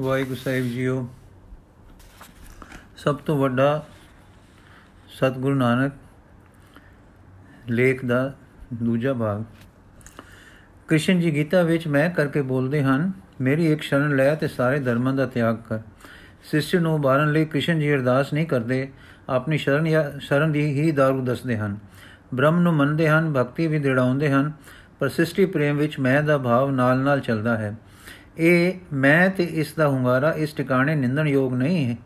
[0.00, 1.08] ਵਾਹਿਗੁਰੂ ਸਾਹਿਬ JIO,
[2.96, 3.86] ਸਭ ਤੋਂ ਵੱਡਾ
[5.08, 5.92] ਸਤਿਗੁਰੂ ਨਾਨਕ
[7.68, 8.34] ਲੇਖ ਦਾ
[8.72, 9.42] ਦੂਜਾ ਭਾਗ।
[10.88, 15.12] ਕ੍ਰਿਸ਼ਨ ਜੀ ਗੀਤਾ ਵਿੱਚ ਮੈਂ ਕਰਕੇ ਬੋਲਦੇ ਹਨ, ਮੇਰੀ ਇੱਕ ਸ਼ਰਨ ਲੈ ਤੇ ਸਾਰੇ ਧਰਮਾਂ
[15.12, 15.78] ਦਾ ਤਿਆਗ ਕਰ।
[16.44, 18.92] ਸਿਸ਼ਟ ਨੂੰ ਬਾਰਨ ਲਈ ਕ੍ਰਿਸ਼ਨ ਜੀ ਅਰਦਾਸ ਨਹੀਂ ਕਰਦੇ,
[19.28, 21.78] ਆਪਣੀ ਸ਼ਰਨ ਜਾਂ ਸ਼ਰਨ ਦੀ ਹੀ ਦਾਰੂ ਦੱਸਦੇ ਹਨ।
[22.34, 24.52] ਬ੍ਰਹਮ ਨੂੰ ਮੰਨਦੇ ਹਨ, ਭਗਤੀ ਵੀ ਦਿੜਾਉਂਦੇ ਹਨ,
[24.98, 27.76] ਪਰ ਸ੍ਰਿਸ਼ਟੀ ਪ੍ਰੇਮ ਵਿੱਚ ਮੈਂ ਦਾ ਭਾਵ ਨਾਲ-ਨਾਲ ਚੱਲਦਾ ਹੈ।
[28.38, 31.96] ਇਹ ਮੈਂ ਤੇ ਇਸ ਦਾ ਹੁੰਗਾਰਾ, ਇਸ ਟਿਕਾਣੇ ਨਿੰਦਣ ਯੋਗ ਨਹੀਂ ਹੈ।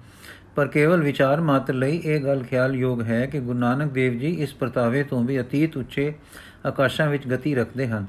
[0.56, 4.26] ਪਰ ਕੇਵਲ ਵਿਚਾਰ ਮਾਤਰ ਲਈ ਇਹ ਗੱਲ ਖਿਆਲ ਯੋਗ ਹੈ ਕਿ ਗੁਰੂ ਨਾਨਕ ਦੇਵ ਜੀ
[4.26, 6.14] ਇਸ ਪ੍ਰਤਾਵੇ ਤੋਂ ਵੀ ਅਤੀਤ ਉੱਚੇ
[6.66, 8.06] ਆਕਾਸ਼ਾਂ ਵਿੱਚ ਗਤੀ ਰੱਖਦੇ ਹਨ।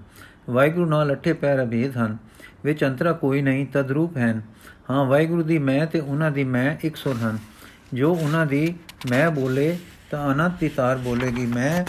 [0.49, 2.17] ਵਾਹਿਗੁਰੂ ਨਾਲ ਅਠੇ ਪੈਰ ਅਭੇਦ ਹਨ,
[2.63, 4.41] ਵਿੱਚ ਅੰਤਰਾ ਕੋਈ ਨਹੀਂ, ਤਦਰੂਪ ਹਨ।
[4.89, 7.37] ਹਾਂ, ਵਾਹਿਗੁਰੂ ਦੀ ਮੈਂ ਤੇ ਉਹਨਾਂ ਦੀ ਮੈਂ ਇੱਕ ਸੁਰ ਹਨ।
[7.93, 8.75] ਜੋ ਉਹਨਾਂ ਦੀ
[9.11, 9.77] ਮੈਂ ਬੋਲੇ,
[10.11, 11.85] ਤਾਂ ਅਨੰਤ ਦੀ ਤਾਰ ਬੋਲੇਗੀ। ਮੈਂ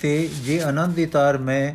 [0.00, 1.74] ਤੇ ਜੇ ਅਨੰਤ ਦੀ ਤਾਰ ਮੈਂ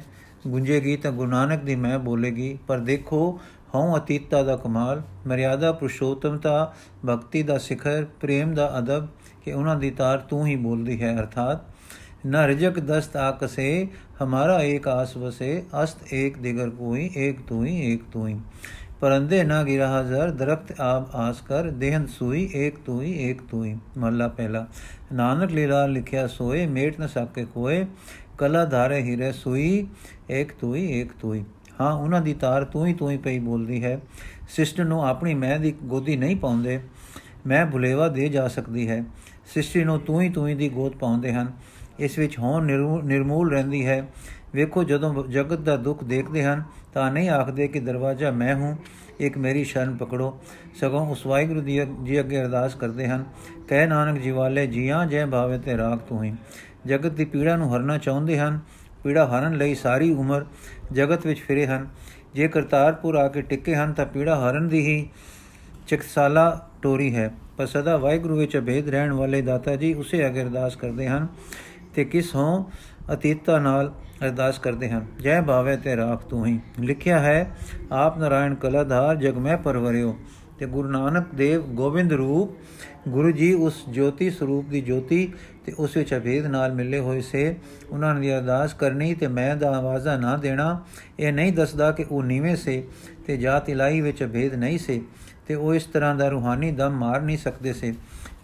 [0.50, 3.40] ਗੁੰਜੇਗੀ, ਤਾਂ ਗੁਰੂ ਨਾਨਕ ਦੀ ਮੈਂ ਬੋਲੇਗੀ। ਪਰ ਦੇਖੋ
[3.75, 6.73] ਹਉ ਅਤੀਤਤਾ ਦਾ ਕਮਾਲ ਮਰਿਆਦਾ ਪੁਰਸ਼ੋਤਮਤਾ
[7.07, 9.07] ਭਗਤੀ ਦਾ ਸਿਖਰ ਪ੍ਰੇਮ ਦਾ ਅਦਬ
[9.45, 11.65] ਕਿ ਉਹਨਾਂ ਦੀ ਤਾਰ ਤੂੰ ਹੀ ਬੋਲਦੀ ਹੈ ਅਰਥਾਤ
[12.27, 13.65] न रजक दस्त आकसे
[14.19, 18.35] हमारा एक आस बसे अस्त एक दिगर कोई एक तू ही एक तू ही
[19.03, 23.63] परंदे न गिरा हजर दरख्त आब आस कर देहंत सुई एक तू ही एक तू
[23.63, 24.65] ही महला पहला
[25.13, 27.87] नानक लीला लिखिया सोए मेट न सके कोए
[28.39, 29.87] ਕਲਾ ਧਾਰੇ ਹੀਰੇ ਸੂਈ
[30.31, 31.45] ਇੱਕ ਤੂੰ ਹੀ ਇੱਕ ਤੂੰ
[31.82, 34.00] ਹੀ ਹਾਂ ਉਹਨਾਂ ਦੀ ਤਾਰ ਤੂੰ ਹੀ ਤੂੰ ਹੀ ਪਈ ਬੋਲਦੀ ਹੈ।
[34.50, 36.80] ਸਿਸਟਰ ਨੂੰ ਆਪਣੀ ਮੈਂ ਦੀ ਗੋਦੀ ਨਹੀਂ ਪਾਉਂਦੇ।
[37.48, 39.04] ਮੈਂ ਭੁਲੇਵਾ ਦੇ ਜਾ ਸਕਦੀ ਹੈ।
[39.54, 41.52] ਸਿਸਟਰੀ ਨੂੰ ਤੂੰ ਹੀ ਤੂੰ ਹੀ ਦੀ ਗੋਦ ਪਾਉਂਦੇ ਹਨ।
[42.00, 42.62] ਇਸ ਵਿੱਚ ਹੋਂ
[43.04, 44.08] ਨਿਰਮੂਲ ਰਹਿੰਦੀ ਹੈ।
[44.54, 46.64] ਵੇਖੋ ਜਦੋਂ ਜਗਤ ਦਾ ਦੁੱਖ ਦੇਖਦੇ ਹਨ,
[46.94, 48.78] ਤਾਂ ਨਹੀਂ ਆਖਦੇ ਕਿ ਦਰਵਾਜ਼ਾ ਮੈਂ ਹੂੰ,
[49.20, 50.40] ਇੱਕ ਮੇਰੀ ਸ਼ਰਨ ਪਕੜੋ।
[50.80, 53.26] ਸਗੋਂ ਉਸ ਵਾਹਿਗੁਰੂ ਦੀ ਜੀ ਅੱਗੇ ਅਰਦਾਸ ਕਰਦੇ ਹਨ,
[53.68, 56.34] ਕਹਿ ਨਾਨਕ ਜੀ ਵਾਲੇ ਜੀਆਂ ਜੈ ਭਾਵੇ ਤੇ ਰਾਖ ਤੂੰ ਹੀ।
[56.86, 58.60] ਜਗਤ ਦੀ ਪੀੜਾ ਨੂੰ ਹਰਨਾ ਚਾਹੁੰਦੇ ਹਨ
[59.04, 60.46] ਪੀੜਾ ਹਰਨ ਲਈ ਸਾਰੀ ਉਮਰ
[60.92, 61.88] ਜਗਤ ਵਿੱਚ ਫਿਰੇ ਹਨ।
[62.34, 65.10] ਜੇ ਕਰਤਾਰਪੁਰ ਆ ਕੇ ਟਿੱਕੇ ਹਨ ਤਾਂ ਪੀੜਾ ਹਰਨ ਦੀ ਹੀ
[65.88, 70.76] ਚਿਕਸਾਲਾ ਟੋਰੀ ਹੈ। ਪਰ ਸਦਾ ਵਾਹਿਗੁਰੂ ਵਿੱਚ ਅਭੇਦ ਰਹਿਣ ਵਾਲੇ ਦਾਤਾ ਜੀ ਉਸੇ ਅਗੇ ਅਰਦਾਸ
[70.76, 71.28] ਕਰਦੇ ਹਨ
[71.96, 72.66] ਤੇ ਕਿਸ ਹੋਂ
[73.14, 73.94] ਅਤੀਤਾ ਨਾਲ
[74.24, 77.52] ਅਰਦਾਸ ਕਰਦੇ ਹਨ। ਜੈ ਭਾਵੇ ਤੇ ਰਾਖ ਤੂੰ ਹੀ। ਲਿਖਿਆ ਹੈ,
[77.92, 80.18] ਆਪ ਨਾਰਾਇਣ ਕਲਾਧਾਰ ਜਗ ਮੈਂ ਪਰਵਰਿਓ।
[80.60, 85.34] ਤੇ ਗੁਰੂ ਨਾਨਕ ਦੇਵ ਗੋਬਿੰਦ ਰੂਪ ਗੁਰੂ ਜੀ ਉਸ ਜੋਤੀ ਸਰੂਪ ਦੀ ਜੋਤੀ
[85.66, 87.56] ਤੇ ਉਸ ਵਿੱਚ ਅਭੇਦ ਨਾਲ ਮਿਲੇ ਹੋਏ ਸੇ।
[87.90, 90.84] ਉਹਨਾਂ ਦੀ ਅਰਦਾਸ ਕਰਨੀ ਤੇ ਮੈਂ ਦਾ ਆਵਾਜ਼ਾ ਨਾ ਦੇਣਾ।
[91.20, 92.84] ਇਹ ਨਹੀਂ ਦੱਸਦਾ ਕਿ ਉਹ ਨੀਵੇਂ ਸੇ
[93.28, 95.02] ਤੇ ਜਾਤ ਇਲਾਈ ਵਿੱਚ ਅਭੇਦ ਨਹੀਂ ਸੇ
[95.48, 97.94] ਤੇ ਉਹ ਇਸ ਤਰ੍ਹਾਂ ਦਾ ਰੂਹਾਨੀ ਦਮ ਮਾਰ ਨਹੀਂ ਸਕਦੇ ਸੇ।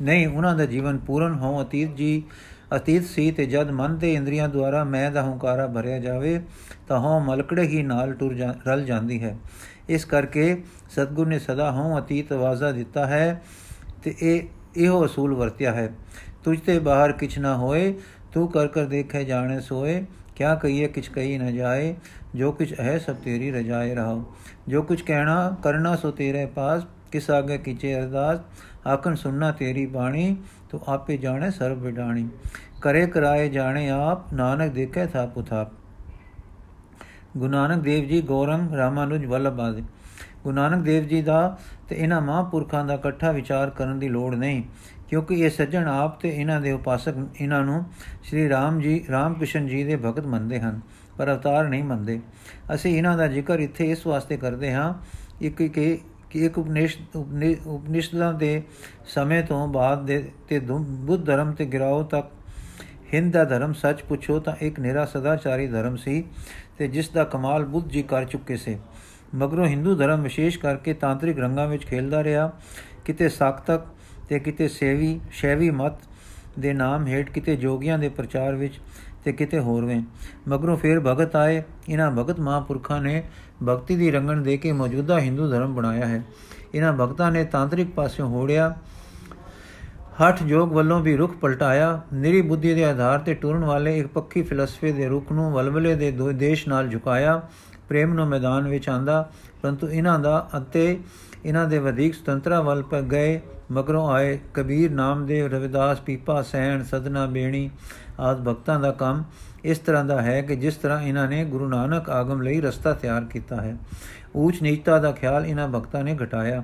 [0.01, 2.23] ਨਹੀਂ, ਉਹਨਾਂ ਦਾ ਜੀਵਨ ਪੂਰਨ ਹੋ, ਅਤੀਤ ਜੀ,
[2.75, 6.41] ਅਤੀਤ ਸੀ ਤੇ ਜਦ ਮਨ ਤੇ ਇੰਦਰੀਆਂ ਦੁਆਰਾ ਮੈਂ ਦਾ ਹੰਕਾਰਾ ਭਰਿਆ ਜਾਵੇ,
[6.87, 8.35] ਤਾਂ ਹਉ ਮਲਕੜੇ ਹੀ ਨਾਲ ਟੁਰ
[8.67, 9.37] ਰਲ ਜਾਂਦੀ ਹੈ।
[9.89, 13.41] ਇਸ ਕਰਕੇ ਸਤਗੁਰ ਨੇ ਸਦਾ ਹਉ ਅਤੀਤ ਆਵਾਜ਼ਾ ਦਿੱਤਾ ਹੈ
[14.03, 14.41] ਤੇ ਇਹ
[14.77, 15.89] ਇਹੋ ਅਸੂਲ ਵਰਤਿਆ ਹੈ।
[16.43, 17.93] ਤੁਝ ਤੇ ਬਾਹਰ ਕਿਛ ਨਾ ਹੋਏ,
[18.33, 21.95] ਤੂੰ ਕਰ ਕਰ ਦੇਖੇ ਜਾਣੇ ਸੋਏ, ਕਿਆ ਕਹੀਏ ਕਿਛ ਕਹੀ ਨਾ ਜਾਏ,
[22.35, 24.23] ਜੋ ਕੁਛ ਹੈ ਸਭ ਤੇਰੀ ਰਜਾਏ ਰਹਾ
[24.67, 28.39] ਜੋ ਕੁਛ ਕਹਿਣਾ ਕਰਨਾ ਸੋ ਤੇਰੇ ਪਾਸ, ਕਿਸ ਆਗੇ ਕੀਚੇ ਅਰਦਾਸ
[28.87, 30.35] ਆਕਣ ਸੁਨਣਾ ਤੇਰੀ ਬਾਣੀ,
[30.69, 32.27] ਤੂੰ ਆਪੇ ਜਾਣੇ ਸਰਬ ਵਿਡਾਣੀ।
[32.81, 35.67] ਕਰੇ ਕਰਾਏ ਜਾਣੇ ਆਪ, ਨਾਨਕ ਦੇਖੇ ਥਾ ਪੁਥਾਪ
[37.35, 39.81] ਗੁਰੂ ਨਾਨਕ ਦੇਵ ਜੀ ਗੌਰੰਗ ਰਾਮਾਨੁਜ ਵੱਲਭਾਦੇ
[40.43, 41.57] ਗੁਰੂ ਨਾਨਕ ਦੇਵ ਜੀ ਦਾ
[41.89, 44.63] ਤੇ ਇਹਨਾਂ ਮਹਾਂਪੁਰਖਾਂ ਦਾ ਇਕੱਠਾ ਵਿਚਾਰ ਕਰਨ ਦੀ ਲੋੜ ਨਹੀਂ,
[45.09, 47.83] ਕਿਉਂਕਿ ਇਹ ਸੱਜਣ ਆਪ ਤੇ ਇਹਨਾਂ ਦੇ ਉਪਾਸਕ ਇਹਨਾਂ ਨੂੰ
[48.23, 50.79] ਸ੍ਰੀ ਰਾਮ ਜੀ ਰਾਮ ਕ੍ਰਿਸ਼ਨ ਜੀ ਦੇ ਭਗਤ ਮੰਨਦੇ ਹਨ,
[51.17, 52.19] ਪਰ ਅਵਤਾਰ ਨਹੀਂ ਮੰਨਦੇ।
[52.73, 54.93] ਅਸੀਂ ਇਹਨਾਂ ਦਾ ਜ਼ਿਕਰ ਇੱਥੇ ਇਸ ਵਾਸਤੇ ਕਰਦੇ ਹਾਂ,
[55.41, 55.97] ਇੱਕ ਕਿ
[56.29, 56.97] ਕਿ ਇੱਕ ਉਪਨਿਸ਼
[57.67, 58.61] ਉਪਨਿਸ਼ਦਾਂ ਦੇ
[59.13, 62.31] ਸਮੇਂ ਤੋਂ ਬਾਅਦ ਦੇ ਤੇ ਬੁੱਧ ਧਰਮ ਤੇ ਗਿਰਾਓ ਤੱਕ
[63.13, 66.23] ਹਿੰਦ ਦਾ ਧਰਮ ਸੱਚ ਪੁੱਛੋ ਤਾਂ ਇੱਕ ਨਿਰਾ ਸਦਾਚਾਰੀ ਧਰਮ ਸੀ।
[66.77, 68.77] ਤੇ ਜਿਸ ਦਾ ਕਮਾਲ ਬੁੱਧ ਜੀ ਕਰ ਚੁੱਕੇ ਸੇ।
[69.35, 72.51] ਮਗਰੋਂ ਹਿੰਦੂ ਧਰਮ ਵਿਸ਼ੇਸ਼ ਕਰਕੇ ਤਾਂਤਰਿਕ ਰੰਗਾਂ ਵਿੱਚ ਖੇਲਦਾ ਰਿਹਾ।
[73.05, 73.81] ਕਿਤੇ ਸਾਖਤਕ
[74.29, 75.93] ਤੇ ਕਿਤੇ ਸੇਵੀ, ਸ਼ੈਵੀ ਮਤ
[76.59, 78.79] ਦੇ ਨਾਮ ਹੇਠ ਕਿਤੇ ਜੋਗੀਆਂ ਦੇ ਪ੍ਰਚਾਰ ਵਿੱਚ
[79.23, 80.01] ਤੇ ਕਿਤੇ ਹੋਰਵੇਂ
[80.47, 83.23] ਮਗਰੋਂ ਫੇਰ ਭਗਤ ਆਏ। ਇਹਨਾਂ ਭਗਤ ਮਹਾਂਪੁਰਖਾਂ ਨੇ
[83.63, 86.23] ਭਗਤੀ ਦੀ ਰੰਗਣ ਦੇ ਕੇ ਮੌਜੂਦਾ ਹਿੰਦੂ ਧਰਮ ਬਣਾਇਆ ਹੈ।
[86.75, 88.75] ਇਹਨਾਂ ਭਗਤਾਂ ਨੇ ਤਾਂਤਰਿਕ ਪਾਸਿਓਂ ਹੋੜਿਆ।
[90.15, 94.41] ਹਠ ਜੋਗ ਵੱਲੋਂ ਵੀ ਰੁਖ ਪਲਟਾਇਆ। ਨਿਰੀ ਬੁੱਧੀ ਦੇ ਆਧਾਰ ਤੇ ਟੁਰਨ ਵਾਲੇ ਇੱਕ ਪੱਕੀ
[94.41, 97.41] ਫਿਲਸਫੇ ਦੇ ਰੁਖ ਨੂੰ ਵਲਵਲੇ ਦੇ ਦੋ ਦੇਸ਼ ਨਾਲ ਝੁਕਾਇਆ।
[97.89, 99.29] ਪ੍ਰੇਮ ਨੂੰ ਮੈਦਾਨ ਵਿੱਚ ਆਂਦਾ।
[99.61, 100.97] ਪਰੰਤੂ ਇਹਨਾਂ ਦਾ ਅਤੇ
[101.45, 103.39] ਇਹਨਾਂ ਦੇ ਵਧੇਕ ਸੁਤੰਤਰਾ ਵੱਲ ਪਰ ਗਏ,
[103.71, 107.69] ਮਗਰੋਂ ਆਏ ਕਬੀਰ ਨਾਮਦੇਵ ਰਵਿਦਾਸ, ਪੀਪਾ, ਸੈਣ, ਸਦਨਾ, ਬੇਣੀ
[108.19, 109.23] ਆਦ ਭਗਤਾਂ ਦਾ ਕੰਮ
[109.63, 113.23] ਇਸ ਤਰ੍ਹਾਂ ਦਾ ਹੈ ਕਿ ਜਿਸ ਤਰ੍ਹਾਂ ਇਹਨਾਂ ਨੇ ਗੁਰੂ ਨਾਨਕ ਆਗਮ ਲਈ ਰਸਤਾ ਤਿਆਰ
[113.23, 113.77] ਕੀਤਾ ਹੈ।
[114.35, 116.63] ਊਚ ਨੀਚਤਾ ਦਾ ਖਿਆਲ ਇਹਨਾਂ ਭਗਤਾਂ ਨੇ ਘਟਾਇਆ,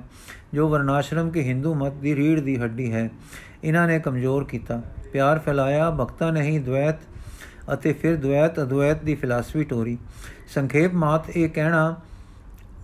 [0.54, 3.08] ਜੋ ਵਰਨਾਸ਼ਰਮ ਕੇ ਹਿੰਦੂ ਮਤ ਦੀ ਰੀੜ ਦੀ ਹੱਡੀ ਹੈ,
[3.64, 4.80] ਇਹਨਾਂ ਨੇ ਕਮਜ਼ੋਰ ਕੀਤਾ।
[5.12, 7.00] ਪਿਆਰ ਫੈਲਾਇਆ, ਭਗਤਾਂ ਨੇ ਹੀ ਦ્વੈਤ
[7.74, 9.98] ਅਤੇ ਫਿਰ ਦ્વੈਤ ਅਦ્વੈਤ ਦੀ ਫਿਲਾਸਫੀ ਟੋਰੀ।
[10.54, 11.94] ਸੰਖੇਪ ਮਾਤ ਇਹ ਕਹਿਣਾ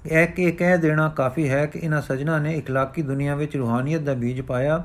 [0.08, 4.14] ਇਹ ਕਿ ਕਹਿ ਦੇਣਾ ਕਾਫੀ ਹੈ ਕਿ ਇਹਨਾਂ ਸਜਣਾ ਨੇ ਇਖਲਾਕੀ ਦੁਨੀਆ ਵਿੱਚ ਰੂਹਾਨੀਅਤ ਦਾ
[4.14, 4.76] ਬੀਜ ਪਾਇਆ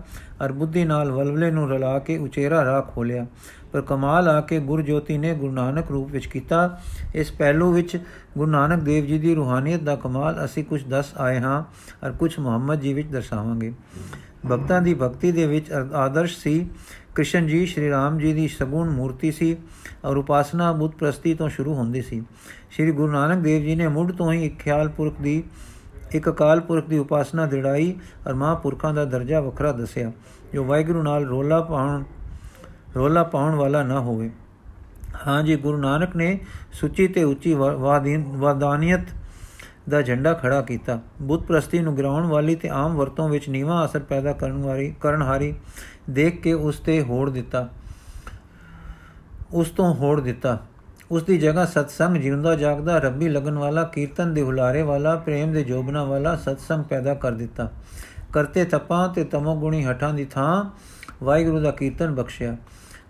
[0.42, 3.26] ਔਰ ਬੁੱਧੀ ਨਾਲ ਵਲਵਲੇ ਨੂੰ ਰਲਾ ਕੇ ਉਚੇਰਾ ਰਾਹ ਖੋਲਿਆ।
[3.72, 6.80] ਪਰ ਕਮਾਲ ਆ ਕੇ ਗੁਰਜੋਤੀ ਨੇ ਗੁਰੂ ਨਾਨਕ ਰੂਪ ਵਿੱਚ ਕੀਤਾ।
[7.16, 7.98] ਇਸ ਪਹਿਲੂ ਵਿੱਚ
[8.38, 11.64] ਗੁਰੂ ਨਾਨਕ ਦੇਵ ਜੀ ਦੀ ਰੂਹਾਨੀਅਤ ਦਾ ਕਮਾਲ ਅਸੀਂ ਕੁਝ ਦੱਸ ਆਏ ਹਾਂ
[12.06, 13.74] ਔਰ ਕੁਝ ਮੁਹੰਮਦ ਜੀ ਵਿੱਚ ਦਰਸਾਵਾਂਗੇ।
[14.52, 16.70] ਭਗਤਾਂ ਦੀ ਭਗਤੀ ਦੇ ਵਿੱਚ ਆਦਰਸ਼ ਸੀ।
[17.16, 19.56] ਕ੍ਰਿਸ਼ਨ ਜੀ, ਸ਼੍ਰੀ ਰਾਮ ਜੀ ਦੀ ਸਗੁਣ ਮੂਰਤੀ ਸੀ
[20.06, 22.24] ਔਰ ਉਪਾਸਨਾ ਬੁੱਧ ਪ੍ਰਸਤੀ ਤੋਂ ਸ਼ੁਰੂ ਹੁੰਦੀ ਸੀ।
[22.74, 25.44] ਸ਼੍ਰੀ ਗੁਰੂ ਨਾਨਕ ਦੇਵ ਜੀ ਨੇ ਮੁੱਢ ਤੋਂ ਹੀ ਇੱਕ ਖਿਆਲ ਪੁਰਖ ਦੀ,
[26.12, 27.94] ਇੱਕ ਅਕਾਲ ਪੁਰਖ ਦੀ ਉਪਾਸਨਾ ਦਿੜਾਈ
[28.28, 30.12] ਔਰ ਮਹਾਂਪੁਰਖਾਂ ਦਾ ਦਰਜਾ ਵੱਖਰਾ ਦੱਸਿਆ,
[30.54, 32.04] ਜੋ ਵਾਹਿਗੁਰੂ ਨਾਲ ਰੋਲਾ ਪਾਉਣ
[32.96, 34.30] ਰੋਲਾ ਪਾਉਣ ਵਾਲਾ ਨਾ ਹੋਵੇ।
[35.28, 36.40] ਹਾਂ ਜੀ, ਗੁਰੂ ਨਾਨਕ ਨੇ
[36.74, 39.06] ਸੁੱਚੀ ਤੇ ਉੱਚੀ ਵਾਦਾਨੀਅਤ
[39.90, 44.00] ਦਾ ਝੰਡਾ ਖੜਾ ਕੀਤਾ। ਬੁੱਧ ਪ੍ਰਸਤੀ ਨੂੰ ਗਰਾਉਣ ਵਾਲੀ ਤੇ ਆਮ ਵਰਤੋਂ ਵਿੱਚ ਨੀਵਾ ਅਸਰ
[44.00, 45.54] ਪੈਦਾ ਕਰਨ ਵਾਲੀ ਕਰਨ ਹਾਰੀ
[46.10, 47.68] ਦੇਖ ਕੇ ਉਸ ਤੇ ਹੋੜ ਦਿੱਤਾ।
[49.54, 50.60] ਉਸ ਤੋਂ ਹੋੜ ਦਿੱਤਾ।
[51.14, 55.64] ਉਸ ਦੀ ਜਗ੍ਹਾ ਸਤਸੰਗ ਜਿਉਂਦਾ ਜਾਗਦਾ, ਰੱਬੀ ਲਗਨ ਵਾਲਾ, ਕੀਰਤਨ ਦੇ ਹੁਲਾਰੇ ਵਾਲਾ, ਪ੍ਰੇਮ ਦੇ
[55.64, 57.72] ਜੋਬਨਾ ਵਾਲਾ ਸਤਸੰਗ ਪੈਦਾ ਕਰ ਦਿੱਤਾ।
[58.34, 60.66] ਕਰਤੇ ਤਪਾਂ ਤੇ ਤਮੋ ਗੁਣੀ ਹਟਾਂ ਦੀ ਥਾਂ
[61.24, 62.58] ਵਾਹਿਗੁਰੂ ਦਾ ਕੀਰਤਨ ਬਖਸ਼ਿਆ।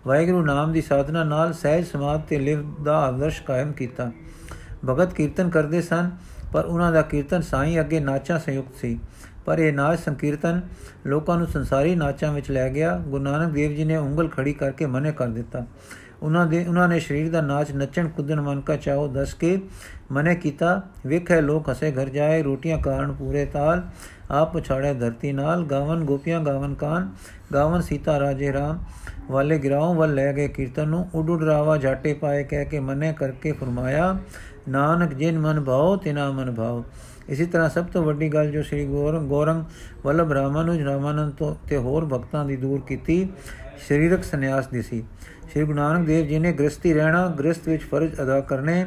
[0.06, 4.10] ਵਾਹਿਗੁਰੂ ਨਾਮ ਦੀ ਸਾਧਨਾ ਨਾਲ ਸਹਿਜ ਸਮਾਧ ਤੇ ਲਿਵ ਦਾ ਆਦਰਸ਼ ਕਾਇਮ ਕੀਤਾ।
[4.90, 6.10] ਭਗਤ ਕੀਰਤਨ ਕਰਦੇ ਸਨ,
[6.52, 9.00] ਪਰ ਉਹਨਾਂ ਦਾ ਕੀਰਤਨ ਸਾਈਂ ਅੱਗੇ ਨਾਚਾਂ ਸੰਯੁਕਤ ਸੀ।
[9.44, 10.60] ਪਰ ਇਹ ਨਾਚ ਸੰਕੀਰਤਨ
[11.06, 14.86] ਲੋਕਾਂ ਨੂੰ ਸੰਸਾਰੀ ਨਾਚਾਂ ਵਿੱਚ ਲੈ ਗਿਆ। ਗੁਰੂ ਨਾਨਕ ਦੇਵ ਜੀ ਨੇ ਉਂਗਲ ਖੜੀ ਕਰਕੇ
[14.86, 15.66] ਮਨੇ ਕਰ ਦਿੱਤਾ।
[16.24, 19.58] ਉਹਨਾਂ ਦੇ ਉਹਨਾਂ ਨੇ ਸਰੀਰ ਦਾ ਨਾਚ ਨੱਚਣ, ਕੁੱਦਣ ਮਨ ਕਾ ਚਾਹੋ ਦੱਸ ਕੇ
[20.12, 23.82] ਮਨੇ ਕੀਤਾ, ਵੇਖੇ ਲੋਕ ਹਸੇ ਘਰ ਜਾਏ, ਰੋਟੀਆਂ ਕਾਰਨ ਪੂਰੇ ਤਾਲ,
[24.30, 27.08] ਆਪ ਪਛਾੜਿਆ ਧਰਤੀ ਨਾਲ, ਗਾਵਨ ਗੋਪੀਆਂ, ਗਾਵਨ ਕਾਨ,
[27.54, 28.78] ਗਾਵਨ ਸੀਤਾ ਰਾਜੇ ਰਾਮ,
[29.30, 33.12] ਵਾਲੇ ਗਿਰਾਉ, ਵੱਲ ਲੈ ਗਏ ਕੀਰਤਨ ਨੂੰ, ਉਡ ਉਡ ਰਾਵਾ ਝਾਟੇ ਪਾਏ ਕਹਿ ਕੇ ਮਨੇ
[33.12, 34.16] ਕਰਕੇ ਫਰਮਾਇਆ,
[34.68, 36.82] ਨਾਨਕ ਜਿਨ ਮਨ ਭਾਉ ਤਿਨਾ ਮਨ ਭਾਉ
[37.28, 39.64] ਇਸੇ ਤਰ੍ਹਾਂ ਸਭ ਤੋਂ ਵੱਡੀ ਗੱਲ ਜੋ ਸ੍ਰੀ ਗੋਰੰਗ ਗੋਰੰਗ
[40.04, 43.26] ਵੱਲਭ ਰਾਮਾਨੁਜ ਰਾਮਾਨੰਦ ਤੋਂ ਤੇ ਹੋਰ ਭਗਤਾਂ ਦੀ ਦੂਰ ਕੀਤੀ,
[43.88, 45.02] ਸਰੀਰਕ ਸੰਨਿਆਸ ਦੀ ਸੀ
[45.43, 48.85] ਸ੍ਰੀ ਗੁਰੂ ਨਾਨਕ ਦੇਵ ਜੀ ਨੇ ਗ੍ਰਸਤੀ ਰਹਿਣਾ ਗ੍ਰਸਤ ਵਿੱਚ ਫਰਜ਼ ਅਦਾ ਕਰਨੇ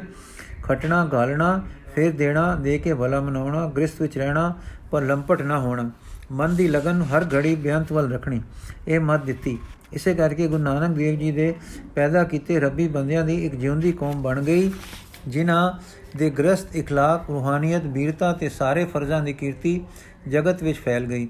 [0.63, 1.61] ਖਟਣਾ ਗਾਲਣਾ
[1.95, 4.53] ਫਿਰ ਦੇਣਾ ਦੇ ਕੇ ਭਲਾ ਮਨਾਉਣਾ ਗ੍ਰਸਤ ਵਿੱਚ ਰਹਿਣਾ
[4.91, 5.89] ਪਰ ਲੰਪਟ ਨਾ ਹੋਣਾ
[6.31, 8.41] ਮਨ ਦੀ ਲਗਨ ਹਰ ਘੜੀ ਬਿਆੰਤ ਵੱਲ ਰੱਖਣੀ
[8.87, 9.57] ਇਹ ਮਤ ਦਿੱਤੀ
[9.93, 11.53] ਇਸੇ ਕਰਕੇ ਗੁਰੂ ਨਾਨਕ ਦੇਵ ਜੀ ਦੇ
[11.95, 14.71] ਪੈਦਾ ਕੀਤੇ ਰੱਬੀ ਬੰਦਿਆਂ ਦੀ ਇੱਕ ਜਿਉਂਦੀ ਕੌਮ ਬਣ ਗਈ
[15.27, 15.71] ਜਿਨ੍ਹਾਂ
[16.17, 19.81] ਦੇ ਗ੍ਰਸਤ اخلاق ਰੂਹਾਨੀਅਤ ਵੀਰਤਾ ਤੇ ਸਾਰੇ ਫਰਜ਼ਾਂ ਦੀ ਕੀਰਤੀ
[20.27, 21.27] ਜਗਤ ਵਿੱਚ ਫੈਲ ਗਈ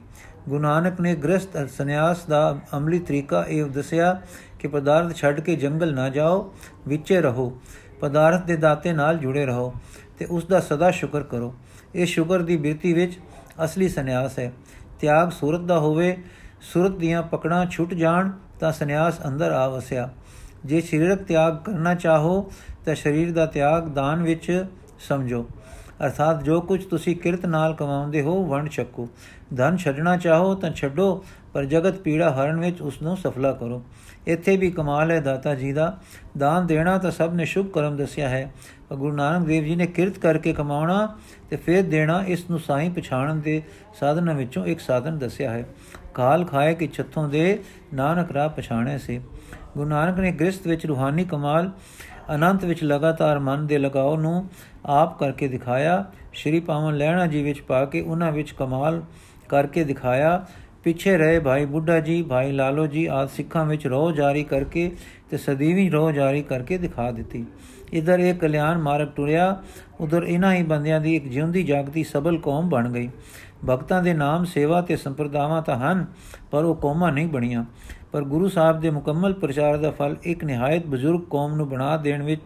[0.49, 2.41] ਗੁਰੂ ਨਾਨਕ ਨੇ ਗ੍ਰਸਤ ਸੰਨਿਆਸ ਦਾ
[2.77, 4.15] ਅਮਲੀ ਤਰੀਕਾ ਇਹ ਦੱਸਿਆ
[4.58, 6.54] ਕਿ ਪਦਾਰਥ ਛੱਡ ਕੇ ਜੰਗਲ ਨਾ ਜਾਓ,
[6.88, 7.60] ਵਿੱਚੇ ਰਹੋ,
[8.00, 9.74] ਪਦਾਰਥ ਦੇ ਦਾਤੇ ਨਾਲ ਜੁੜੇ ਰਹੋ
[10.18, 11.54] ਤੇ ਉਸ ਦਾ ਸਦਾ ਸ਼ੁਕਰ ਕਰੋ।
[11.94, 13.18] ਇਹ ਸ਼ੁਕਰ ਦੀ ਬਿਰਤੀ ਵਿੱਚ
[13.64, 14.52] ਅਸਲੀ ਸੰਨਿਆਸ ਹੈ।
[15.00, 16.16] ਤਿਆਗ ਸੂਰਤ ਦਾ ਹੋਵੇ,
[16.60, 20.10] ਸੂਰਤ ਦੀਆਂ ਪਕੜਾਂ ਛੁੱਟ ਜਾਣ ਤਾਂ ਸੰਨਿਆਸ ਅੰਦਰ ਆ ਵਸਿਆ।
[20.64, 22.52] ਜੇ ਸਰੀਰਕ ਤਿਆਗ ਕਰਨਾ ਚਾਹੋ
[22.84, 24.64] ਤਾਂ ਸਰੀਰ ਦਾ ਤਿਆਗ ਦਾਨ ਵਿੱਚ
[25.08, 25.46] ਸਮਝੋ।
[26.04, 29.08] ਅਰਥਾਤ ਜੋ ਕੁਝ ਤੁਸੀਂ ਕਿਰਤ ਨਾਲ ਕਮਾਉਂਦੇ ਹੋ, ਵੰਡ ਚੱਕੋ
[29.56, 33.82] ਧਨ ਛੱਡਣਾ ਚਾਹੋ ਤਾਂ ਛੱਡੋ, ਪਰ ਜਗਤ ਪੀੜਾ ਹਰਨ ਵਿੱਚ ਉਸ ਨੂੰ ਸਫਲਾ ਕਰੋ।
[34.26, 35.98] ਇੱਥੇ ਵੀ ਕਮਾਲ ਹੈ ਦਾਤਾ ਜੀ ਦਾ।
[36.38, 38.52] ਦਾਨ ਦੇਣਾ ਤਾਂ ਸਭ ਨੇ ਸ਼ੁਭ ਕਰਮ ਦੱਸਿਆ ਹੈ।
[38.88, 41.16] ਪਰ ਗੁਰੂ ਨਾਨਕ ਦੇਵ ਜੀ ਨੇ ਕਿਰਤ ਕਰਕੇ ਕਮਾਉਣਾ
[41.50, 43.62] ਤੇ ਫਿਰ ਦੇਣਾ, ਇਸ ਨੂੰ ਸਾਈਂ ਪਛਾਣਨ ਦੇ
[44.00, 45.64] ਸਾਧਨਾਂ ਵਿੱਚੋਂ ਇੱਕ ਸਾਧਨ ਦੱਸਿਆ ਹੈ।
[46.14, 47.58] ਕਾਲ ਖਾਏ ਕਿ ਛੱਥੋਂ ਦੇ,
[47.94, 49.20] ਨਾਨਕ ਰਾਹ ਪਛਾਣੇ ਸੀ।
[49.76, 51.70] ਗੁਰੂ ਨਾਨਕ ਨੇ ਗ੍ਰਸਥ ਵਿੱਚ ਰੂਹਾਨੀ ਕਮਾਲ,
[52.34, 54.48] ਅਨੰਤ ਵਿੱਚ ਲਗਾਤਾਰ ਮਨ ਦੇ ਲਗਾਓ ਨੂੰ
[54.86, 59.02] ਆਪ ਕਰਕੇ ਦਿਖਾਇਆ। ਸ਼੍ਰੀ ਪਾਵਨ ਲੈਣਾ ਜੀ ਵਿੱਚ ਪਾ ਕੇ ਉਹਨਾਂ ਵਿੱਚ ਕਮਾਲ
[59.48, 60.46] ਕਰਕੇ ਦਿਖਾਇਆ।
[60.84, 64.90] ਪਿੱਛੇ ਰਹੇ ਭਾਈ ਬੁੱਢਾ ਜੀ, ਭਾਈ ਲਾਲੋ ਜੀ, ਆਦ ਸਿੱਖਾਂ ਵਿੱਚ ਰੋਹ ਜਾਰੀ ਕਰਕੇ
[65.30, 67.44] ਤੇ ਸਦੀਵੀ ਰੋਹ ਜਾਰੀ ਕਰਕੇ ਦਿਖਾ ਦਿੱਤੀ।
[67.92, 69.62] ਇਧਰ ਇਹ ਕਲਿਆਣ ਮਾਰਗ ਟੁਰਿਆ,
[70.00, 73.08] ਉਧਰ ਇਹਨਾਂ ਹੀ ਬੰਦਿਆਂ ਦੀ ਇੱਕ ਜਿਉਂਦੀ ਜਾਗਦੀ ਸਬਲ ਕੌਮ ਬਣ ਗਈ।
[73.68, 76.06] ਭਗਤਾਂ ਦੇ ਨਾਮ, ਸੇਵਾ ਤੇ ਸੰਪਰਦਾਵਾਂ ਤਾਂ ਹਨ,
[76.50, 77.64] ਪਰ ਉਹ ਕੌਮਾਂ ਨਹੀਂ ਬਣੀਆਂ।
[78.12, 82.22] ਪਰ ਗੁਰੂ ਸਾਹਿਬ ਦੇ ਮੁਕੰਮਲ ਪ੍ਰਚਾਰ ਦਾ ਫਲ ਇੱਕ ਨਿਹਾਇਤ ਬਜ਼ੁਰਗ ਕੌਮ ਨੂੰ ਬਣਾ ਦੇਣ
[82.22, 82.42] ਵਿੱਚ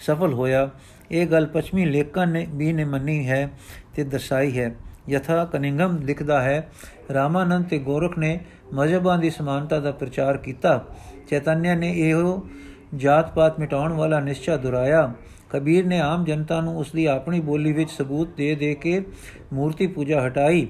[0.00, 0.70] ਸਫਲ ਹੋਇਆ।
[1.10, 3.50] ਇਹ ਗੱਲ ਪਛਮੀ ਲੇਖਕਾਂ ਨੇ ਵੀ ਨੇ ਮੰਨੀ ਹੈ
[3.94, 4.74] ਤੇ ਦਰਸਾਈ ਹੈ।
[5.08, 6.68] ਯਥਾ ਕਨਿੰਗਮ ਲਿਖਦਾ ਹੈ,
[7.14, 8.38] ਰਾਮਾਨੰਦ ਤੇ ਗੋਰਖ ਨੇ
[8.72, 10.84] ਮਜ਼ਹਬਾਂ ਦੀ ਸਮਾਨਤਾ ਦਾ ਪ੍ਰਚਾਰ ਕੀਤਾ।
[11.28, 12.46] ਚੈਤਨਿਆ ਨੇ ਇਹੋ
[12.94, 15.12] ਜਾਤ ਪਾਤ ਮਿਟਾਉਣ ਵਾਲਾ ਨਿਸ਼ਚਾ ਦੁਰਾਇਆ
[15.50, 19.02] ਕਬੀਰ ਨੇ ਆਮ ਜਨਤਾ ਨੂੰ ਉਸ ਦੀ ਆਪਣੀ ਬੋਲੀ ਵਿੱਚ ਸਬੂਤ ਦੇ ਦੇ ਕੇ
[19.52, 20.66] ਮੂਰਤੀ ਪੂਜਾ ਹਟਾਈ।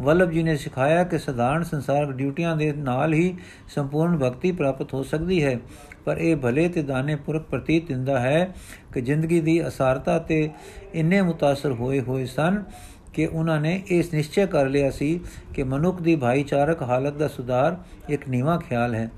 [0.00, 3.36] ਵਲਭ ਜੀ ਨੇ ਸਿਖਾਇਆ ਕਿ ਸਧਾਰਨ ਸੰਸਾਰਕ ਡਿਊਟੀਆਂ ਦੇ ਨਾਲ ਹੀ
[3.74, 5.58] ਸੰਪੂਰਨ ਭਗਤੀ ਪ੍ਰਾਪਤ ਹੋ ਸਕਦੀ ਹੈ,
[6.04, 8.54] ਪਰ ਇਹ ਭਲੇ ਤੇ ਦਾਨੇ ਪੁਰਖ ਪ੍ਰਤੀਤ ਦਿੰਦਾ ਹੈ
[8.94, 10.48] ਕਿ ਜ਼ਿੰਦਗੀ ਦੀ ਅਸਾਰਤਾ ਤੇ
[10.94, 12.62] ਇੰਨੇ ਮੁਤਾਸਰ ਹੋਏ ਹੋਏ ਸਨ
[13.18, 15.20] ਕਿ ਉਹਨਾਂ ਨੇ ਇਸ ਨਿਸ਼ਚੈ ਕਰ ਲਿਆ ਸੀ
[15.54, 17.76] ਕਿ ਮਨੁੱਖ ਦੀ ਭਾਈਚਾਰਕ ਹਾਲਤ ਦਾ ਸੁਧਾਰ
[18.08, 19.10] ਇੱਕ ਨੀਵਾ ਖਿਆਲ ਹੈ।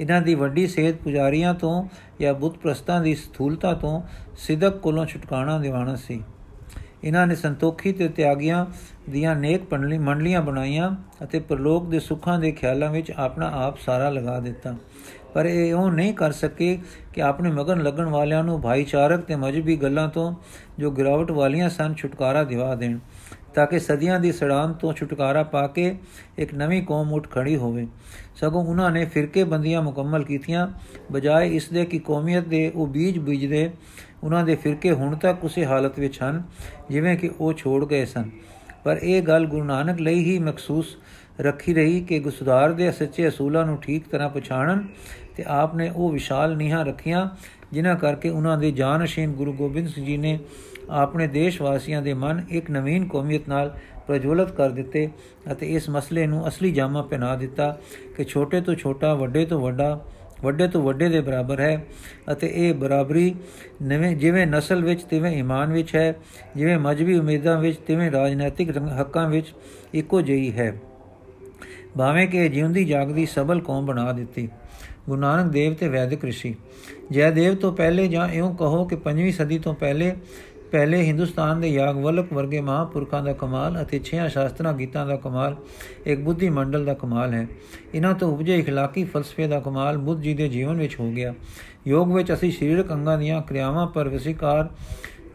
[0.00, 1.88] ਇਹਨਾਂ ਦੀ ਵੱਡੀ ਸੇਧ ਪੁਜਾਰੀਆਂ ਤੋਂ
[2.20, 4.02] ਜਾਂ ਬੁੱਤ ਪ੍ਰਸਤਾਂ ਦੀ ਸਥੂਲਤਾ ਤੋਂ
[4.38, 6.22] ਸਿਦਕ ਕੋਲੋਂ ਛੁਟਕਾਣਾ ਦਿਵਾਣਾ ਸੀ।
[7.04, 8.66] ਇਹਨਾਂ ਨੇ ਸੰਤੋਖੀ ਤੇ ਤਿਆਗੀਆਂ
[9.10, 10.90] ਦੀਆਂ ਨੇਕ ਪੰਡਲੀ ਮੰਡਲੀਆਂ ਬਣਾਈਆਂ
[11.24, 14.74] ਅਤੇ ਪ੍ਰਲੋਕ ਦੇ ਸੁੱਖਾਂ ਦੇ ਖਿਆਲਾਂ ਵਿੱਚ ਆਪਣਾ ਆਪ ਸਾਰਾ ਲਗਾ ਦਿੱਤਾ।
[15.34, 16.78] ਪਰ ਇਹ ਉਹ ਨਹੀਂ ਕਰ ਸਕੇ
[17.14, 20.34] ਕਿ ਆਪਣੇ ਮਗਨ ਲੱਗਣ ਵਾਲਿਆਂ ਨੂੰ ਭਾਈਚਾਰਕ ਤੇ ਮਜਬੀ ਗੱਲਾਂ ਤੋਂ
[20.78, 22.98] ਜੋ ਗਿਰਾਵਟ ਵਾਲੀਆਂ ਸਨ, ਛੁਟਕਾਰਾ ਦਿਵਾ ਦੇਣ।
[23.56, 25.96] ਤਾਂ ਕਿ ਸਦੀਆਂ ਦੀ ਸੜਾਂ ਤੋਂ ਛੁਟਕਾਰਾ ਪਾ ਕੇ
[26.38, 27.86] ਇੱਕ ਨਵੀਂ ਕੌਮ ਉੱਠ ਖੜੀ ਹੋਵੇ।
[28.34, 30.68] ਸਗੋਂ ਉਹਨਾਂ ਨੇ ਫਿਰਕੇ ਬੰਦੀਆਂ ਮੁਕੰਮਲ ਕੀਤੀਆਂ,
[31.12, 33.70] ਬਜਾਏ ਇਸ ਦੇ ਕਿ ਕੌਮੀਅਤ ਦੇ ਉਹ ਬੀਜ ਬੀਜਦੇ
[34.24, 36.42] ਉਹਨਾਂ ਦੇ ਫਿਰਕੇ ਹੁਣ ਤੱਕ ਉਸੇ ਹਾਲਤ ਵਿੱਚ ਹਨ,
[36.90, 38.30] ਜਿਵੇਂ ਕਿ ਉਹ ਛੋੜ ਗਏ ਸਨ।
[38.84, 40.96] ਪਰ ਇਹ ਗੱਲ ਗੁਰੂ ਨਾਨਕ ਲਈ ਹੀ ਮਖਸੂਸ
[41.40, 44.86] ਰੱਖੀ ਰਹੀ ਕਿ ਗੁਸਦਾਰ ਦੇ ਸੱਚੇ ਅਸੂਲਾਂ ਨੂੰ ਠੀਕ ਤਰ੍ਹਾਂ ਪਛਾਣਨ
[45.36, 47.28] ਤੇ ਆਪ ਨੇ ਉਹ ਵਿਸ਼ਾਲ ਨੀਹਾਂ ਰੱਖੀਆਂ,
[47.72, 50.38] ਜਿਨ੍ਹਾਂ ਕਰਕੇ ਉਹਨਾਂ ਦੇ ਜਾਨਸ਼ੀਨ ਗੁਰੂ ਗੋਬਿੰਦ ਸਿੰਘ ਜੀ ਨੇ
[50.90, 55.08] ਆਪਣੇ ਦੇਸ਼ ਵਾਸੀਆਂ ਦੇ ਮਨ ਇੱਕ ਨਵੀਨ ਕੌਮੀਅਤ ਨਾਲ ਪ੍ਰਜਵਲਿਤ ਕਰ ਦਿੱਤੇ
[55.52, 57.78] ਅਤੇ ਇਸ ਮਸਲੇ ਨੂੰ ਅਸਲੀ ਜਾਮਾ ਪਹਿਨਾ ਦਿੱਤਾ
[58.16, 60.04] ਕਿ ਛੋਟੇ ਤੋਂ ਛੋਟਾ, ਵੱਡੇ ਤੋਂ ਵੱਡਾ,
[60.42, 61.86] ਵੱਡੇ ਤੋਂ ਵੱਡੇ ਦੇ ਬਰਾਬਰ ਹੈ
[62.32, 63.34] ਅਤੇ ਇਹ ਬਰਾਬਰੀ
[63.82, 66.14] ਨਵੇਂ, ਜਿਵੇਂ ਨਸਲ ਵਿੱਚ, ਤਿਵੇਂ ਈਮਾਨ ਵਿੱਚ ਹੈ,
[66.56, 69.54] ਜਿਵੇਂ ਮਜਬੀ ਉਮੀਦਾਂ ਵਿੱਚ, ਤਿਵੇਂ ਰਾਜਨੀਤਿਕ ਹੱਕਾਂ ਵਿੱਚ
[69.94, 70.74] ਇੱਕੋ ਜਿਹੀ ਹੈ।
[71.98, 74.48] ਭਾਵੇਂ ਕਿ ਜਿਉਂਦੀ ਜਾਗਦੀ ਸਬਲ ਕੌਮ ਬਣਾ ਦਿੱਤੀ।
[75.08, 76.54] ਗੁਰੂ ਨਾਨਕ ਦੇਵ ਤੇ ਵੈਦਿਕ ઋષਿ
[77.10, 80.14] ਜੈਦੇਵ ਤੋਂ ਪਹਿਲੇ ਜਾਂ ਇਉਂ ਕਹੋ ਕਿ 5ਵੀਂ ਸਦੀ ਤੋਂ ਪਹਿਲੇ
[80.75, 85.55] ਪਹਿਲੇ ਹਿੰਦੁਸਤਾਨ ਦੇ ਯਾਗਵਲਕ ਵਰਗੇ ਮਹਾਪੁਰਖਾਂ ਦਾ ਕਮਾਲ ਅਤੇ ਛਿਆ ਸ਼ਾਸਤਰਾਂ ਗੀਤਾਂ ਦਾ ਕਮਾਲ
[86.05, 87.47] ਇੱਕ ਬੁੱਧੀ ਮੰਡਲ ਦਾ ਕਮਾਲ ਹੈ
[87.95, 91.33] ਇਹਨਾਂ ਤੋਂ ਉਪਜੇ اخلاقی ਫਲਸਫੇ ਦਾ ਕਮਾਲ ਬੁੱਧ ਜੀ ਦੇ ਜੀਵਨ ਵਿੱਚ ਹੋ ਗਿਆ
[91.87, 94.69] ਯੋਗ ਵਿੱਚ ਅਸੀਂ ਸਰੀਰਕ ਅੰਗਾਂ ਦੀਆਂ ਕਿਰਿਆਵਾਂ ਪਰ ਵਿਸਿਕਾਰ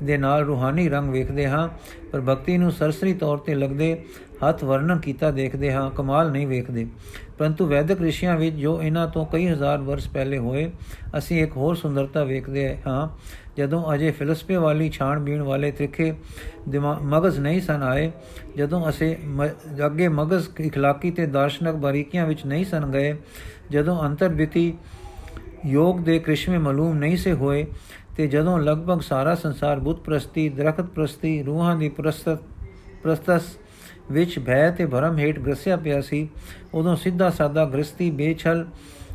[0.03, 1.69] ਦੇ ਨਾਲ ਰੂਹਾਨੀ ਰੰਗ ਵੇਖਦੇ ਹਾਂ
[2.13, 3.97] ਪਰ ਭਗਤੀ ਨੂੰ ਸਰਸਰੀ ਤੌਰ ਤੇ ਲੱਗਦੇ
[4.45, 6.87] ਹੱਥ ਵਰਣਨ ਕੀਤਾ ਦੇਖਦੇ ਹਾਂ ਕਮਾਲ ਨਹੀਂ ਵੇਖਦੇ
[7.39, 10.71] ਪਰੰਤੂ ਵੈਦਿਕ ਰਿਸ਼ੀਆਂ ਵਿੱਚ ਜੋ ਇਹਨਾਂ ਤੋਂ ਕਈ ਹਜ਼ਾਰ ਵਰਸ ਪਹਿਲੇ ਹੋਏ
[11.19, 13.09] ਅਸੀਂ ਇੱਕ ਹੋਰ ਸੁੰਦਰਤਾ ਵੇਖਦੇ ਹਾਂ
[13.57, 16.13] ਜਦੋਂ ਅਜੇ ਫਿਲਸਫੇ ਵਾਲੀ ਛਾਣ-ਬੀਣ ਵਾਲੇ ਤ੍ਰਿਖੇ
[17.03, 18.11] ਮਗਜ਼ ਨਹੀਂ ਸਨ ਆਏ
[18.57, 19.17] ਜਦੋਂ ਅਸੀਂ
[19.87, 23.17] ਅੱਗੇ ਮਗਜ਼ اخلاقی ਤੇ ਦਾਰਸ਼ਨਿਕ ਬਾਰੀਕੀਆਂ ਵਿੱਚ ਨਹੀਂ ਸਨ ਗਏ
[23.71, 24.75] ਜਦੋਂ ਅੰਤਰਬਿਤੀ
[25.67, 27.67] ਯੋਗ ਦੇ ਕ੍ਰਿਸ਼ਮੇ ਮਾਲੂਮ ਨਹੀਂ ਸੇ ਹੋਏ
[28.17, 32.39] ਤੇ ਜਦੋਂ ਲਗਭਗ ਸਾਰਾ ਸੰਸਾਰ ਬੁੱਤ ਪ੍ਰਸਤੀ ਦਰਖਤ ਪ੍ਰਸਤੀ ਰੂਹਾਂ ਦੀ ਪ੍ਰਸਤਤ
[33.03, 33.43] ਪ੍ਰਸਤਸ
[34.11, 36.29] ਵਿੱਚ ਭੈ ਤੇ ਭਰਮ ਹੇਠ ਗਰਸਿਆ ਪਿਆ ਸੀ
[36.75, 38.67] ਉਦੋਂ ਸਿੱਧਾ ਸਾਦਾ ਗ੍ਰਸਤੀ ਬੇਛਲ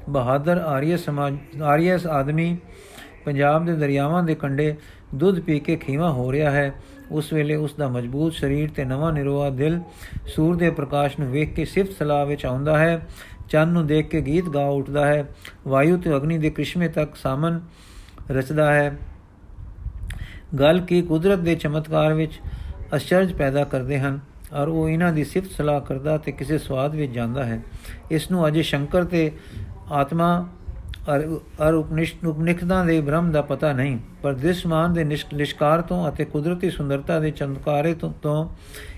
[0.10, 2.58] ਬਹਾਦਰ ਆਰੀਆ ਸਮਾਜ ਆਰੀਅਸ ਆਦਮੀ
[3.27, 4.75] ਪੰਜਾਬ ਦੇ ਦਰਿਆਵਾਂ ਦੇ ਕੰਢੇ
[5.15, 6.73] ਦੁੱਧ ਪੀ ਕੇ ਖੀਵਾ ਹੋ ਰਿਹਾ ਹੈ।
[7.11, 9.81] ਉਸ ਵੇਲੇ ਉਸ ਦਾ ਮਜ਼ਬੂਤ ਸਰੀਰ ਤੇ ਨਵਾਂ ਨਿਰੋਆ ਦਿਲ
[10.27, 13.07] ਸੂਰ ਦੇ ਪ੍ਰਕਾਸ਼ ਨੂੰ ਵੇਖ ਕੇ ਸਿਫਤ ਸਲਾਹ ਵਿੱਚ ਆਉਂਦਾ ਹੈ।
[13.49, 15.25] ਚੰਨ ਨੂੰ ਦੇਖ ਕੇ ਗੀਤ ਗਾ ਉੱਠਦਾ ਹੈ।
[15.69, 17.61] ਵਾਯੂ ਤੇ ਅਗਨੀ ਦੇ ਕ੍ਰਿਸ਼ਮੇ ਤੱਕ ਸਾਮਨ
[18.31, 18.97] ਰਚਦਾ ਹੈ।
[20.59, 22.41] ਗੱਲ ਕੀ ਕੁਦਰਤ ਦੇ ਚਮਤਕਾਰ ਵਿੱਚ
[22.97, 24.21] ਅਚਰਜ ਪੈਦਾ ਕਰਦੇ ਹਨ
[24.53, 27.61] ਔਰ ਉਹ ਇਹਨਾਂ ਦੀ ਸਿਫਤ ਸਲਾਹ ਕਰਦਾ ਤੇ ਕਿਸੇ ਸਵਾਦ ਵਿੱਚ ਜਾਂਦਾ ਹੈ।
[28.11, 29.31] ਇਸ ਨੂੰ ਅਜੇ ਸ਼ੰਕਰ ਤੇ
[29.93, 30.49] ਆਤਮਾ
[31.09, 37.19] ਅਰ ਉਪਨਿਸ਼ਦਾਂ ਦੇ ਬ੍ਰਹਮ ਦਾ ਪਤਾ ਨਹੀਂ, ਪਰ ਦ੍ਰਿਸ਼ਮਾਨ ਦੇ ਨਿਸ਼ਕਾਰ ਤੋਂ ਅਤੇ ਕੁਦਰਤੀ ਸੁੰਦਰਤਾ
[37.21, 38.49] ਦੇ ਚਮਤਕਾਰੇ ਤੋਂ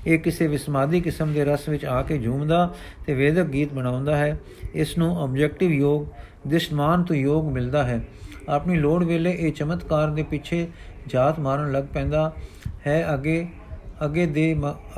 [0.06, 2.68] ਇਹ ਕਿਸੇ ਵਿਸਮਾਦੀ ਕਿਸਮ ਦੇ ਰਸ ਵਿੱਚ ਆ ਕੇ ਝੂਮਦਾ
[3.06, 4.38] ਤੇ ਵੇਦਕ ਗੀਤ ਬਣਾਉਂਦਾ ਹੈ।
[4.74, 6.06] ਇਸ ਨੂੰ ਆਬਜੈਕਟਿਵ ਯੋਗ
[6.48, 8.00] ਦ੍ਰਿਸ਼ਮਾਨ ਤੋਂ ਯੋਗ ਮਿਲਦਾ ਹੈ।
[8.48, 10.66] ਆਪਣੀ ਲੋੜ ਵੇਲੇ ਇਹ ਚਮਤਕਾਰ ਦੇ ਪਿੱਛੇ
[11.06, 12.32] ਜਾਤ ਮਾਰਨ ਲੱਗ ਪੈਂਦਾ
[12.86, 13.46] ਹੈ। ਅਗੇ
[14.04, 14.54] ਅਗੇ ਦੇ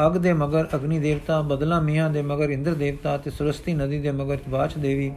[0.07, 4.11] ਅਗ ਦੇ ਮਗਰ ਅਗਨੀ ਦੇਵਤਾ, ਬਦਲਾ ਮੀਆਂ ਦੇ ਮਗਰ ਇੰਦਰ ਦੇਵਤਾ ਤੇ ਸਰਸਤੀ ਨਦੀ ਦੇ
[4.13, 5.13] ਮਗਰ ਬਾਚ ਦੇਵੀ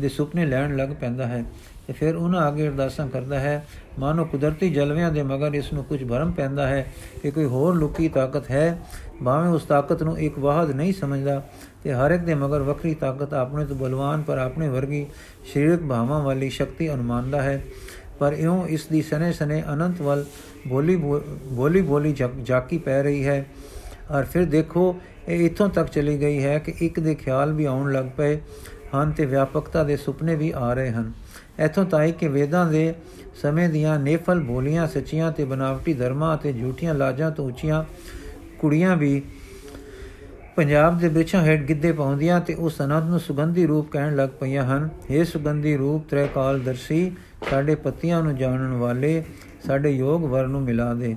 [0.00, 1.44] ਦੇ ਸੁਪਨੇ ਲੈਣ ਲੱਗ ਪੈਂਦਾ ਹੈ
[1.86, 3.66] ਤੇ ਫਿਰ ਉਹਨਾਂ ਅੱਗੇ ਅਰਦਾਸਾਂ ਕਰਦਾ ਹੈ,
[3.98, 8.08] ਮਾਨੋ ਕੁਦਰਤੀ ਜਲਵਿਆਂ ਦੇ ਮਗਰ ਇਸ ਨੂੰ ਕੁਝ ਭਰਮ ਪੈਂਦਾ ਹੈ ਕਿ ਕੋਈ ਹੋਰ ਲੁਕੀ
[8.08, 8.78] ਤਾਕਤ ਹੈ।
[9.24, 11.42] ਭਾਵੇਂ ਉਸ ਤਾਕਤ ਨੂੰ ਇੱਕ ਵਾਹਦ ਨਹੀਂ ਸਮਝਦਾ
[11.84, 15.06] ਤੇ ਹਰ ਇੱਕ ਦੇ ਮਗਰ ਵੱਖਰੀ ਤਾਕਤ ਆਪਣੇ ਤੋਂ ਬਲਵਾਨ ਪਰ ਆਪਣੇ ਵਰਗੀ
[15.52, 17.62] ਸਰੀਰਕ ਭਾਵਾਂ ਵਾਲੀ ਸ਼ਕਤੀ ਅਨੁਮਾਨਦਾ ਹੈ।
[18.18, 20.24] ਪਰ ਇਉਂ ਇਸ ਦੀ ਸਨੇ ਸਨੇ ਅਨੰਤ ਵੱਲ
[20.68, 23.44] ਬੋਲੀ ਬੋਲੀ ਬੋਲੀ ਜਾਕੀ ਪੈ ਰਹੀ ਹੈ।
[24.10, 24.94] ਔਰ ਫਿਰ ਦੇਖੋ,
[25.28, 28.38] ਇਹ ਇਥੋਂ ਤੱਕ ਚਲੀ ਗਈ ਹੈ ਕਿ ਇੱਕ ਦੇ ਖਿਆਲ ਵੀ ਆਉਣ ਲੱਗ ਪਏ।
[28.94, 31.12] ਹਨ ਤੇ ਵਿਆਪਕਤਾ ਦੇ ਸੁਪਨੇ ਵੀ ਆ ਰਹੇ ਹਨ।
[31.64, 32.94] ਇਥੋਂ ਤਾਈ ਕਿ ਵੇਦਾਂ ਦੇ
[33.42, 37.84] ਸਮੇਂ ਦੀਆਂ ਨੇਫਲ ਬੋਲੀਆਂ, ਸੱਚੀਆਂ ਤੇ ਬਨਾਵਟੀ ਧਰਮਾਂ ਤੇ ਝੂਠੀਆਂ ਲਾਜਾਂ ਤੋਂ ਉੱਚੀਆਂ
[38.58, 39.22] ਕੁੜੀਆਂ ਵੀ
[40.56, 44.64] ਪੰਜਾਬ ਦੇ ਵਿਚਾਂ ਹੇਠ ਗਿੱਧੇ ਪਾਉਂਦੀਆਂ ਤੇ ਉਸ ਅਨੰਦ ਨੂੰ ਸੁਗੰਧੀ ਰੂਪ ਕਹਿਣ ਲੱਗ ਪਈਆਂ
[44.64, 47.12] ਹਨ। ਇਹ ਸੁਗੰਧੀ ਰੂਪ ਤ੍ਰੈ ਕਾਲ ਦਰਸੀ,
[47.50, 49.22] ਸਾਡੇ ਪੱਤੀਆਂ ਨੂੰ ਜਾਣਨ ਵਾਲੇ,
[49.66, 51.16] ਸਾਡੇ ਯੋਗ ਵਰ ਨੂੰ ਮਿਲਾ ਦੇ।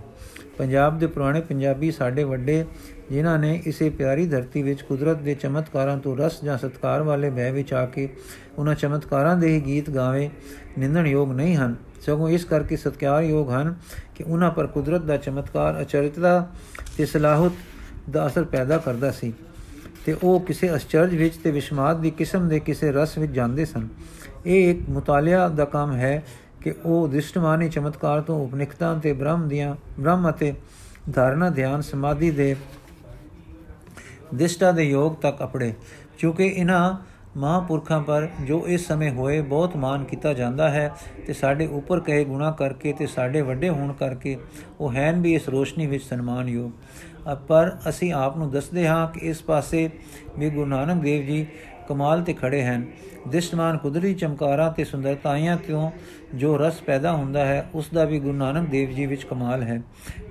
[0.57, 2.63] ਪੰਜਾਬ ਦੇ ਪੁਰਾਣੇ ਪੰਜਾਬੀ ਸਾਡੇ ਵੱਡੇ
[3.11, 7.51] ਜਿਨ੍ਹਾਂ ਨੇ ਇਸੇ ਪਿਆਰੀ ਧਰਤੀ ਵਿੱਚ ਕੁਦਰਤ ਦੇ ਚਮਤਕਾਰਾਂ ਤੋਂ ਰਸ ਜਾਂ ਸਤਕਾਰ ਵਾਲੇ ਭੈ
[7.51, 8.07] ਵਿੱਚ ਆ ਕੇ
[8.57, 10.29] ਉਹਨਾਂ ਚਮਤਕਾਰਾਂ ਦੇ ਹੀ ਗੀਤ ਗਾਵੇ
[10.77, 13.75] ਨਿੰਦਣ ਯੋਗ ਨਹੀਂ ਹਨ। ਸਗੋਂ ਇਸ ਕਰਕੇ ਸਤਕਾਰ ਯੋਗ ਹਨ
[14.15, 16.49] ਕਿ ਉਹਨਾਂ ਪਰ ਕੁਦਰਤ ਦਾ ਚਮਤਕਾਰ ਅਚਰਿਤਤਾ
[16.97, 17.51] ਤੇ ਸਲਾਹਤ
[18.09, 19.33] ਦਾ ਅਸਰ ਪੈਦਾ ਕਰਦਾ ਸੀ
[20.05, 23.87] ਤੇ ਉਹ ਕਿਸੇ ਅਚਰਜ ਵਿੱਚ ਤੇ ਵਿਸ਼ਮਾਦ ਦੀ ਕਿਸਮ ਦੇ ਕਿਸੇ ਰਸ ਵਿੱਚ ਜਾਂਦੇ ਸਨ।
[24.45, 26.23] ਇਹ ਇੱਕ ਮੁਤਾਲਿਆ ਦਾ ਕੰਮ ਹੈ
[26.61, 30.53] ਕਿ ਉਹ ਦ੍ਰਿਸ਼ਟਮਾਨੀ ਚਮਤਕਾਰ ਤੋਂ ਉਪਨਿਖਤਾਂ ਤੇ ਬ੍ਰਹਮ ਦੀਆਂ, ਬ੍ਰਹਮ ਅਤੇ
[31.13, 32.55] ਧਾਰਨਾ, ਧਿਆਨ, ਸਮਾਧੀ ਦੇ
[34.35, 35.73] ਦਿਸ਼ਟਾ ਦੇ ਯੋਗ ਤੱਕ ਅਪੜੇ।
[36.17, 36.93] ਕਿਉਂਕਿ ਇਹਨਾਂ
[37.37, 40.91] ਮਹਾਪੁਰਖਾਂ ਪਰ ਜੋ ਇਸ ਸਮੇਂ ਹੋਏ ਬਹੁਤ ਮਾਨ ਕੀਤਾ ਜਾਂਦਾ ਹੈ
[41.27, 44.37] ਤੇ ਸਾਡੇ ਉੱਪਰ ਕਹੇ ਗੁਣਾ ਕਰਕੇ ਤੇ ਸਾਡੇ ਵੱਡੇ ਹੋਣ ਕਰਕੇ
[44.79, 46.71] ਉਹ ਹੈਨ ਵੀ ਇਸ ਰੋਸ਼ਨੀ ਵਿੱਚ ਸਨਮਾਨਯੋਗ।
[47.47, 49.89] ਪਰ ਅਸੀਂ ਆਪ ਨੂੰ ਦੱਸਦੇ ਹਾਂ ਕਿ ਇਸ ਪਾਸੇ
[50.39, 51.45] ਵੀ ਗੁਰੂ ਨਾਨਕ ਦੇਵ ਜੀ
[51.89, 52.85] ਕਮਾਲ ਤੇ ਖੜੇ ਹਨ।
[53.27, 55.89] ਦਿਸ਼ਮਾਨ ਕੁਦਰਤੀ ਚਮਕਾਰਾਂ ਤੇ ਸੁੰਦਰਤਾਈਆਂ ਕਿਉਂ
[56.35, 59.81] ਜੋ ਰਸ ਪੈਦਾ ਹੁੰਦਾ ਹੈ, ਉਸ ਦਾ ਵੀ ਗੁਰੂ ਨਾਨਕ ਦੇਵ ਜੀ ਵਿੱਚ ਕਮਾਲ ਹੈ।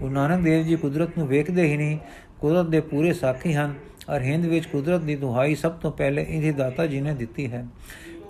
[0.01, 1.99] ਗੁਰੂ ਨਾਨਕ ਦੇਵ ਜੀ ਕੁਦਰਤ ਨੂੰ ਵੇਖਦੇ ਹੀ ਨਹੀਂ,
[2.41, 3.75] ਕੁਦਰਤ ਦੇ ਪੂਰੇ ਸਾਖੀ ਹਨ।
[4.11, 7.67] ਔਰ ਹਿੰਦ ਵਿੱਚ ਕੁਦਰਤ ਦੀ ਦੁਹਾਈ ਸਭ ਤੋਂ ਪਹਿਲੇ ਇਹਦੇ ਦਾਤਾ ਜੀ ਨੇ ਦਿੱਤੀ ਹੈ।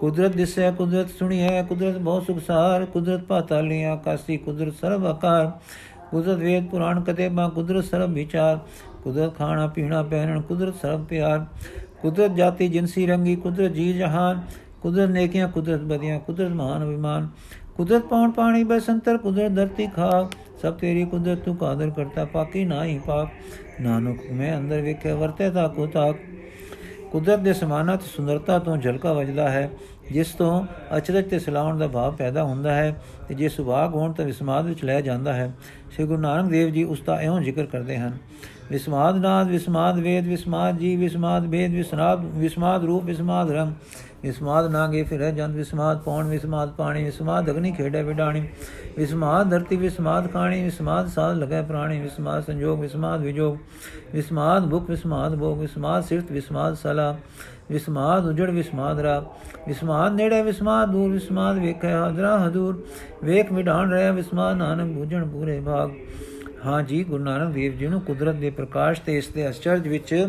[0.01, 5.51] ਕੁਦਰਤ ਦਿਸੈ ਕੁਦਰਤ ਸੁਣੀ ਹੈ, ਕੁਦਰਤ ਬਹੁਤ ਸੁਖਸਾਰ, ਕੁਦਰਤ ਪਾਤਾਲੀਆਂ ਆਕਾਸੀ ਕੁਦਰਤ ਸਰਬ ਆਕਾਰ,
[6.11, 8.59] ਕੁਦਰਤ ਵੇਦ, ਪੁਰਾਣ ਕਤੇ ਮਾ ਕੁਦਰਤ ਸਰਬ ਵਿਚਾਰ,
[9.05, 11.47] ਕੁਦਰਤ ਖਾਣਾ, ਪੀਣਾ, ਪਹਿਨਣ, ਕੁਦਰਤ ਸਰਬ ਪਿਆਰ,
[12.03, 14.41] ਕੁਦਰਤ ਜਾਤੀ ਜਿੰਸੀ ਰੰਗੀ, ਕੁਦਰਤ ਜੀ, ਜਹਾਨ,
[14.83, 17.29] ਕੁਦਰਤ ਨੇਕੀਆਂ, ਕੁਦਰਤ ਬਦੀਆਂ ਕੁਦਰਤ ਮਹਾਨ ਅਭਿਮਾਨ,
[17.77, 20.29] ਕੁਦਰਤ ਪਾਉਣ ਪਾਣੀ, ਬਸੰਤਰ, ਕੁਦਰਤ ਧਰਤੀ ਖਾ
[20.65, 25.51] ਸਭ ਤੇਰੀ ਕੁਦਰਤ ਤੂੰ ਕਾਦਰ ਕਰਤਾ ਪਾਕੀ ਨਾ ਹੀ ਪਾਕ ਨਾਨਕ, ਮੈਂ ਅੰਦਰ ਵੇਖੇ ਵਰਤੇ
[25.51, 26.17] ਤਾ ਕੋ ਤਾਕ।
[27.13, 29.69] ਕੁਦਰਤ ਦੇ ਸਮਾਨਤ ਸੁੰਦਰਤਾ ਤੋਂ ਝਲਕਾ ਵਜਦਾ ਹੈ,
[30.13, 30.65] ਜਿਸ ਤੋਂ
[30.97, 32.95] ਅਚਰਜ ਤੇ ਸਲਾਉਣ ਦਾ ਭਾਵ ਪੈਦਾ ਹੁੰਦਾ ਹੈ,
[33.29, 35.53] ਤੇ ਜੇ ਸੁਭਾਗ ਹੋਣ ਤਾਂ ਵਿਸਮਾਦ ਵਿੱਚ ਲੈ ਜਾਂਦਾ ਹੈ।
[35.93, 38.17] ਸ੍ਰੀ ਗੁਰੂ ਨਾਨਕ ਦੇਵ ਜੀ ਉਸ ਦਾ ਇਉਂ ਜ਼ਿਕਰ ਕਰਦੇ ਹਨ,
[38.71, 43.73] ਵਿਸਮਾਦ ਨਾਦ, ਵਿਸਮਾਦ ਵੇਦ, ਵਿਸਮਾਦ ਜੀ, ਵਿਸਮਾਦ ਭੇਦ ਵਿਸਨਾਦ, ਵਿਸਮਾਦ ਰੂਪ, ਵਿਸਮਾਦ ਰੰਗ।
[44.25, 48.47] ਵਿਸਮਾਦ ਨਾਗੇ ਫਿਰ ਜਨ ਵਿਸਮਾਦ, ਪੌਣ ਵਿਸਮਾਦ, ਪਾਣੀ ਵਿਸਮਾਦ, ਅਗਨੀ ਖੇੜੇ ਵਿਡਾਣੀ।
[48.97, 53.57] ਵਿਸਮਾਦ ਧਰਤੀ ਵਿਸਮਾਦ ਕਾਣੀ ਵਿਸਮਾਦ ਸਾਧ ਲਗੈ ਪ੍ਰਾਣੀ, ਵਿਸਮਾਦ ਸੰਜੋਗ, ਵਿਸਮਾਦ ਵਿਜੋਗ।
[54.15, 57.17] ਵਿਸਮਾਦ ਭੁਖ ਵਿਸਮਾਦ ਭੋਗ ਵਿਸਮਾਦ ਸਿਰਤ ਵਿਸਮਾਦ ਸਲਾ
[57.71, 59.25] ਵਿਸਮਾਦ ਉਜੜ, ਵਿਸਮਾਦ ਰਾ
[59.69, 62.83] ਵਿਸਮਾਦ ਨੇੜੇ, ਵਿਸਮਾਦ ਦੂਰ, ਵਿਸਮਾਦ ਵੇਖੈ ਹਦਰਾ ਹਦੂਰ
[63.25, 65.91] ਵੇਖ ਵਿਡਾਣ ਰਿਹਾ, ਵਿਸਮਾਦ ਨਾਨਕ ਬੂਝਣ ਪੂਰੇ ਭਾਗ।
[66.67, 70.29] ਹਾਂ ਜੀ, ਗੁਰੂ ਨਾਨਕ ਦੇਵ ਜੀ ਨੂੰ ਕੁਦਰਤ ਦੇ ਪ੍ਰਕਾਸ਼ ਤੇ ਇਸ ਦੇ ਅਚਰਜ ਵਿੱਚ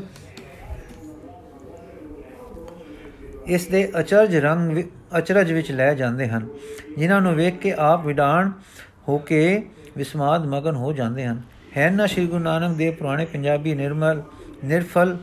[3.47, 4.77] ਇਸ ਦੇ ਅਚਰਜ ਰੰਗ
[5.17, 6.47] ਅਚਰਜ ਵਿੱਚ ਲੈ ਜਾਂਦੇ ਹਨ,
[6.97, 8.51] ਜਿਨ੍ਹਾਂ ਨੂੰ ਵੇਖ ਕੇ ਆਪ ਵਿਡਾਣ
[9.07, 9.61] ਹੋ ਕੇ
[9.97, 11.41] ਵਿਸਮਾਦ ਮਗਨ ਹੋ ਜਾਂਦੇ ਹਨ।
[11.77, 14.21] ਹੈ ਨਾ, ਸ਼੍ਰੀ ਗੁਰੂ ਨਾਨਕ ਦੇਵ ਪੁਰਾਣੇ ਪੰਜਾਬੀ ਨਿਰਮਲ,
[14.65, 15.17] ਨਿਰਫਲ,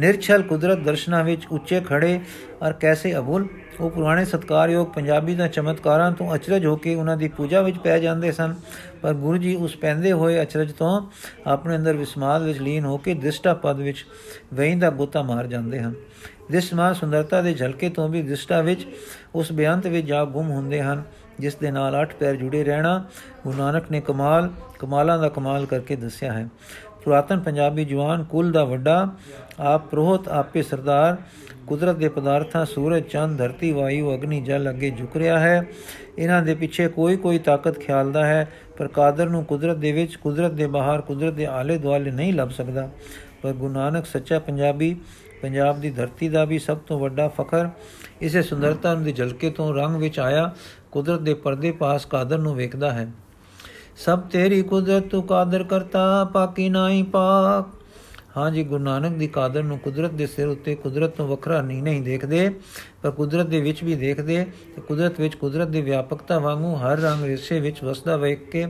[0.00, 2.18] ਨਿਰਛਲ ਕੁਦਰਤ ਦਰਸ਼ਨਾ ਵਿੱਚ ਉੱਚੇ ਖੜੇ
[2.62, 3.46] ਔਰ ਕੈਸੇ ਅਬੁਲ?
[3.80, 7.98] ਉਹ ਪੁਰਾਣੇ ਸਤਕਾਰਯੋਗ ਪੰਜਾਬੀ ਦਾ ਚਮਤਕਾਰਾਂ ਤੋਂ ਅਚਰਜ ਹੋ ਕੇ ਉਹਨਾਂ ਦੀ ਪੂਜਾ ਵਿੱਚ ਪੈ
[7.98, 8.54] ਜਾਂਦੇ ਸਨ,
[9.02, 11.00] ਪਰ ਗੁਰੂ ਜੀ ਉਸ ਪੈਂਦੇ ਹੋਏ ਅਚਰਜ ਤੋਂ
[11.46, 14.04] ਆਪਣੇ ਅੰਦਰ ਵਿਸਮਾਦ ਵਿੱਚ ਲੀਨ ਹੋ ਕੇ ਦਿਸ਼ਟਾ ਪਦ ਵਿੱਚ
[14.54, 15.94] ਵਹੀਂ ਦਾ ਗੋਤਾ ਮਾਰ ਜਾਂਦੇ ਹਨ।
[16.52, 18.86] ਦਿਸਮਾ ਸੁੰਦਰਤਾ ਦੇ ਝਲਕੇ ਤੋਂ ਵੀ ਦਿਸ਼ਟਾ ਵਿੱਚ
[19.34, 21.02] ਉਸ ਬਿਆੰਤ ਵਿੱਚ ਜਾ ਗੁੰਮ ਹੁੰਦੇ ਹਨ,
[21.40, 23.04] ਜਿਸ ਦੇ ਨਾਲ ਅੱਠ ਪੈਰ ਜੁੜੇ ਰਹਿਣਾ
[23.44, 26.48] ਗੁਰੂ ਨਾਨਕ ਨੇ ਕਮਾਲ, ਕਮਾਲਾਂ ਦਾ ਕਮਾਲ ਕਰਕੇ ਦੱਸਿਆ ਹੈ।
[27.04, 29.08] ਪੁਰਾਤਨ ਪੰਜਾਬੀ ਜਵਾਨ ਕੁਲ ਦਾ ਵੱਡਾ,
[29.60, 31.16] ਆਪ ਪ੍ਰੋਹਤ, ਆਪੇ ਸਰਦਾਰ,
[31.66, 35.66] ਕੁਦਰਤ ਦੇ ਪਦਾਰਥਾਂ, ਸੂਰਜ, ਚੰਦ, ਧਰਤੀ, ਵਾਯੂ, ਅਗਨੀ, ਜਲ ਅੱਗੇ ਝੁਕ ਰਿਹਾ ਹੈ।
[36.18, 38.48] ਇਹਨਾਂ ਦੇ ਪਿੱਛੇ ਕੋਈ ਕੋਈ ਤਾਕਤ ਖਿਆਲਦਾ ਹੈ,
[38.78, 42.50] ਪਰ ਕਾਦਰ ਨੂੰ ਕੁਦਰਤ ਦੇ ਵਿੱਚ, ਕੁਦਰਤ ਦੇ ਬਾਹਰ, ਕੁਦਰਤ ਦੇ ਆਲੇ ਦੁਆਲੇ ਨਹੀਂ ਲੱਭ
[42.50, 42.90] ਸਕਦਾ।
[43.42, 44.96] ਪਰ ਗੁਰੂ ਨਾਨਕ ਸੱਚਾ ਪੰਜਾਬੀ
[45.44, 47.68] ਪੰਜਾਬ ਦੀ ਧਰਤੀ ਦਾ ਵੀ ਸਭ ਤੋਂ ਵੱਡਾ ਫਖਰ
[48.20, 50.54] ਇਸੇ ਸੁੰਦਰਤਾ ਦੇ ਝਲਕੇ ਤੋਂ ਰੰਗ ਵਿੱਚ ਆਇਆ
[50.92, 53.12] ਕੁਦਰਤ ਦੇ ਪਰਦੇ ਪਾਸ ਕਾਦਰ ਨੂੰ ਵੇਖਦਾ ਹੈ।
[53.96, 57.84] ਸਭ ਤੇਰੀ ਕੁਦਰਤ ਤੂੰ ਕਾਦਰ ਕਰਤਾ, ਪਾਕੀ ਨਾਹੀ ਪਾਕ।
[58.36, 61.82] ਹਾਂ ਜੀ, ਗੁਰੂ ਨਾਨਕ ਦੀ ਕਾਦਰ ਨੂੰ ਕੁਦਰਤ ਦੇ ਸਿਰ ਉੱਤੇ ਕੁਦਰਤ ਤੋਂ ਵੱਖਰਾ ਨਹੀਂ
[61.82, 62.48] ਨਹੀਂ ਦੇਖਦੇ,
[63.02, 64.44] ਪਰ ਕੁਦਰਤ ਦੇ ਵਿੱਚ ਵੀ ਦੇਖਦੇ।
[64.76, 68.66] ਤੇ ਕੁਦਰਤ ਵਿੱਚ ਕੁਦਰਤ ਦੀ ਵਿਆਪਕਤਾ ਵਾਂਗੂ ਹਰ ਰੰਗ ਰਿਸ਼ੇ ਵਿੱਚ ਵਸਦਾ ਵੇਖ ਕੇ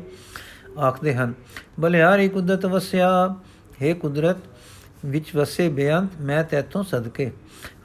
[0.78, 1.34] ਆਖਦੇ ਹਨ
[1.80, 3.34] ਬਲਿਹਾਰੀ ਕੁਦਰਤ ਵਸਿਆ,
[3.82, 4.36] ਹੈ ਕੁਦਰਤ
[5.04, 7.30] ਵਿੱਚ ਵਸੇ ਬੇਅੰਤ, ਮੈਂ ਤੇਥੋਂ ਸਦਕੇ।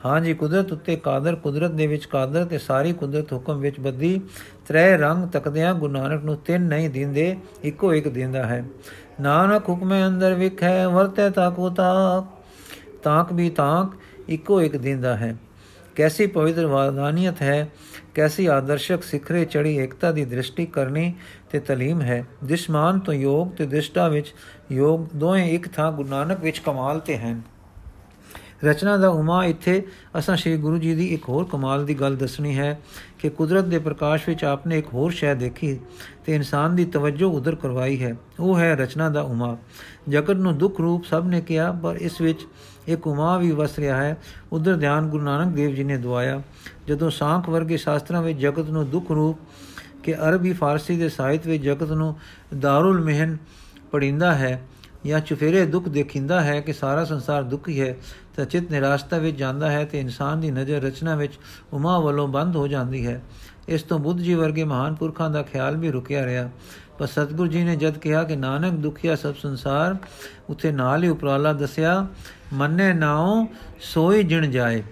[0.05, 4.21] ਹਾਂ ਜੀ, ਕੁਦਰਤ ਉੱਤੇ ਕਾਦਰ, ਕੁਦਰਤ ਦੇ ਵਿੱਚ ਕਾਦਰ ਤੇ ਸਾਰੀ ਕੁਦਰਤ ਹੁਕਮ ਵਿੱਚ ਬੱਦੀ
[4.67, 8.65] ਤਰੇ ਰੰਗ ਤਕਦਿਆਂ ਗੁਰੂ ਨਾਨਕ ਨੂੰ ਤਿੰਨ ਨਹੀਂ ਦਿੰਦੇ, ਇੱਕੋ ਇੱਕ ਦਿੰਦਾ ਹੈ।
[9.21, 12.39] ਨਾਨਕ ਹੁਕਮੇ ਅੰਦਰ ਵਿਖੇ, ਵਰਤੇ ਤਾਕੋ ਤਾਕ।
[13.03, 13.97] ਤਾਕ ਵੀ ਤਾਕ,
[14.29, 15.35] ਇੱਕੋ ਇੱਕ ਦਿੰਦਾ ਹੈ।
[15.95, 17.69] ਕੈਸੀ ਪਵਿੱਤਰ ਵਾਦਾਨੀਅਤ ਹੈ,
[18.13, 21.13] ਕੈਸੀ ਆਦਰਸ਼ਕ ਸਿਖਰੇ ਚੜੀ ਏਕਤਾ ਦੀ ਦ੍ਰਿਸ਼ਟੀ ਕਰਨੀ
[21.49, 24.33] ਤੇ ਤਲੀਮ ਹੈ। ਦਿਸ਼ਮਾਨ ਤੋਂ ਯੋਗ ਤੇ ਦਿਸ਼ਟਾ ਵਿੱਚ
[24.71, 27.41] ਯੋਗ ਦੋਵੇਂ ਇੱਕ ਥਾਂ ਗੁਰੂ ਨਾਨਕ ਵਿੱਚ ਕਮਾਲ ਤੇ ਹਨ।
[28.63, 29.87] ਰਚਨਾ ਦਾ ਉਮਾ ਇੱਥੇ,
[30.19, 32.81] ਅਸਾਂ ਸ੍ਰੀ ਗੁਰੂ ਜੀ ਦੀ ਇੱਕ ਹੋਰ ਕਮਾਲ ਦੀ ਗੱਲ ਦੱਸਣੀ ਹੈ
[33.19, 35.79] ਕਿ ਕੁਦਰਤ ਦੇ ਪ੍ਰਕਾਸ਼ ਵਿੱਚ ਆਪਨੇ ਇੱਕ ਹੋਰ ਸ਼ੈ ਦੇਖੀ
[36.25, 39.57] ਤੇ ਇਨਸਾਨ ਦੀ ਤਵੱਜੋ ਉਧਰ ਕਰਵਾਈ ਹੈ। ਉਹ ਹੈ ਰਚਨਾ ਦਾ ਉਮਾ।
[40.09, 42.39] ਜਗਤ ਨੂੰ ਦੁੱਖ ਰੂਪ ਸਭ ਨੇ ਕਿਹਾ, ਪਰ ਇਸ ਵਿੱਚ
[42.89, 44.17] ਇੱਕ ਉਮਾ ਵੀ ਵਸ ਰਿਹਾ ਹੈ।
[44.51, 46.41] ਉਧਰ ਧਿਆਨ ਗੁਰੂ ਨਾਨਕ ਦੇਵ ਜੀ ਨੇ ਦਵਾਇਆ,
[46.87, 49.39] ਜਦੋਂ ਸਾਖ ਵਰਗੇ ਸ਼ਾਸਤਰਾਂ ਵਿੱਚ ਜਗਤ ਨੂੰ ਦੁੱਖ ਰੂਪ
[50.03, 52.15] ਕਿ ਅਰਬੀ ਫਾਰਸੀ ਦੇ ਸਾਹਿਤ ਵਿੱਚ ਜਗਤ ਨੂੰ
[52.59, 53.37] ਦਾਰੁਲ ਮਹਿਨ
[53.91, 54.61] ਪੜਿੰਦਾ ਹੈ
[55.05, 57.95] ਜਾਂ ਚੁਫੇਰੇ ਦੁੱਖ ਦੇਖਿੰਦਾ ਹੈ ਕਿ ਸਾਰਾ ਸੰਸਾਰ ਦੁਖੀ ਹੈ,
[58.35, 61.33] ਤਾਂ ਚਿਤ ਨਿਰਾਸ਼ਤਾ ਵਿੱਚ ਜਾਂਦਾ ਹੈ ਤੇ ਇਨਸਾਨ ਦੀ ਨਜ਼ਰ ਰਚਨਾ ਵਿੱਚ
[61.73, 63.21] ਉਮਾ ਵੱਲੋਂ ਬੰਦ ਹੋ ਜਾਂਦੀ ਹੈ।
[63.67, 66.49] ਇਸ ਤੋਂ ਬੁੱਧ ਜੀ ਵਰਗੇ ਮਹਾਨ ਪੁਰਖਾਂ ਦਾ ਖਿਆਲ ਵੀ ਰੁਕਿਆ ਰਿਹਾ।
[66.99, 69.97] ਪਰ ਸਤਿਗੁਰੂ ਜੀ ਨੇ ਜਦ ਕਿਹਾ ਕਿ ਨਾਨਕ ਦੁਖੀਆ ਸਭ ਸੰਸਾਰ,
[70.49, 72.07] ਉਥੇ ਨਾਲ ਹੀ ਉਪਰਾਲਾ ਦੱਸਿਆ,
[72.53, 73.45] ਮੰਨੇ ਨਾਉ,
[73.79, 74.83] ਸੋਈ ਜਿਣ ਜਾਏ।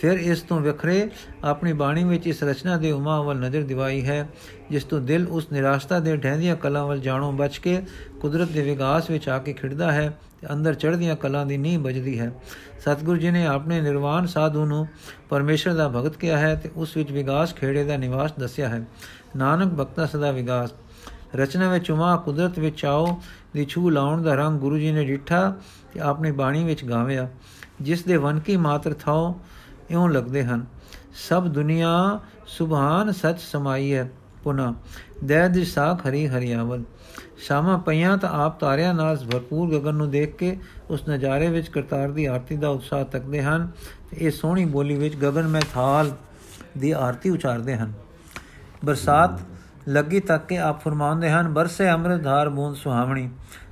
[0.00, 1.10] ਫਿਰ ਇਸ ਤੋਂ ਵਿਖਰੇ
[1.44, 4.28] ਆਪਣੀ ਬਾਣੀ ਵਿੱਚ ਇਸ ਰਚਨਾ ਦੇ ਉਮਾ ਵੱਲ ਨਜ਼ਰ ਦਿਵਾਈ ਹੈ,
[4.70, 7.82] ਜਿਸ ਤੋਂ ਦਿਲ ਉਸ ਨਿਰਾਸ਼ਤਾ ਦੇ ਢਹਿੰਦੀਆਂ ਕਲਾਂ ਵੱਲ ਜਾਣੋਂ ਬਚ ਕੇ
[8.20, 12.20] ਕੁਦਰਤ ਦੇ ਵਿਗਾਸ ਵਿੱਚ ਆ ਕੇ ਖਿੜਦਾ ਹੈ ਤੇ ਅੰਦਰ ਚੜ੍ਹਦੀਆਂ ਕਲਾਂ ਦੀ ਨੀਂਹ ਵੱਜਦੀ
[12.20, 12.32] ਹੈ।
[12.80, 14.88] ਸਤਿਗੁਰੂ ਜੀ ਨੇ ਆਪਣੇ ਨਿਰਵਾਣ ਸਾਧੂ ਨੂੰ
[15.30, 18.84] ਪਰਮੇਸ਼ਰ ਦਾ ਭਗਤ ਕਿਹਾ ਹੈ ਤੇ ਉਸ ਵਿੱਚ ਵਿਗਾਸ ਖੇੜੇ ਦਾ ਨਿਵਾਸ ਦੱਸਿਆ ਹੈ।
[19.36, 20.70] ਨਾਨਕ ਭਗਤਾ ਸਦਾ ਵਿਗਾਸ।
[21.34, 23.22] ਰਚਨਾ ਵਿੱਚ ਉਮਾ, ਕੁਦਰਤ ਵਿੱਚ ਆਓ,
[23.54, 25.56] ਦੀ ਛੂ ਲਾਉਣ ਦਾ ਰੰਗ ਗੁਰੂ ਜੀ ਨੇ ਡਿੱਠਾ
[25.92, 27.28] ਤੇ ਆਪਣੀ ਬਾਣੀ ਵਿੱਚ ਗਾਵਿਆ।
[27.80, 29.40] ਜਿਸ ਦੇ ਵਨ ਕੀ ਮਾਤਰ ਥਾਓ,
[29.90, 30.66] ਇਉਂ ਲੱਗਦੇ ਹਨ।
[31.28, 34.10] ਸਭ ਦੁਨੀਆ ਸੁਭਾਨ ਸਚ ਸਮਾਈ ਹੈ,
[34.44, 34.74] ਪੁਨਾ।
[35.24, 36.82] ਦੇ ਦੀ ਸਾਖ ਹਰੀ ਹਰਿਆਵਲ।
[37.38, 40.58] ਸ਼ਾਮਾ ਪਈਆਂ ਤਾਂ ਆਪ ਤਾਰਿਆਂ ਨਾਲ ਭਰਪੂਰ ਗਗਨ ਨੂੰ ਦੇਖ ਕੇ
[40.90, 43.70] ਉਸ ਨਜ਼ਾਰੇ ਵਿੱਚ ਕਰਤਾਰ ਦੀ ਆਰਤੀ ਦਾ ਉਤਸ਼ਾਹ ਤੱਕਦੇ ਹਨ
[44.10, 46.10] ਤੇ ਇਹ ਸੋਹਣੀ ਬੋਲੀ ਵਿੱਚ ਗਗਨ ਮੈਂ ਥਾਲ
[46.78, 47.92] ਦੀ ਆਰਤੀ ਉਚਾਰਦੇ ਹਨ।
[48.84, 49.40] ਬਰਸਾਤ
[49.88, 53.28] ਲੱਗੀ ਤੱਕ ਕੇ ਆਪ ਫਰਮਾਉਂਦੇ ਹਨ, ਬਰਸੇ ਅੰਮ੍ਰਿਤ ਧਾਰ ਬੂੰਦ ਸੁਹਾਵਣੀ।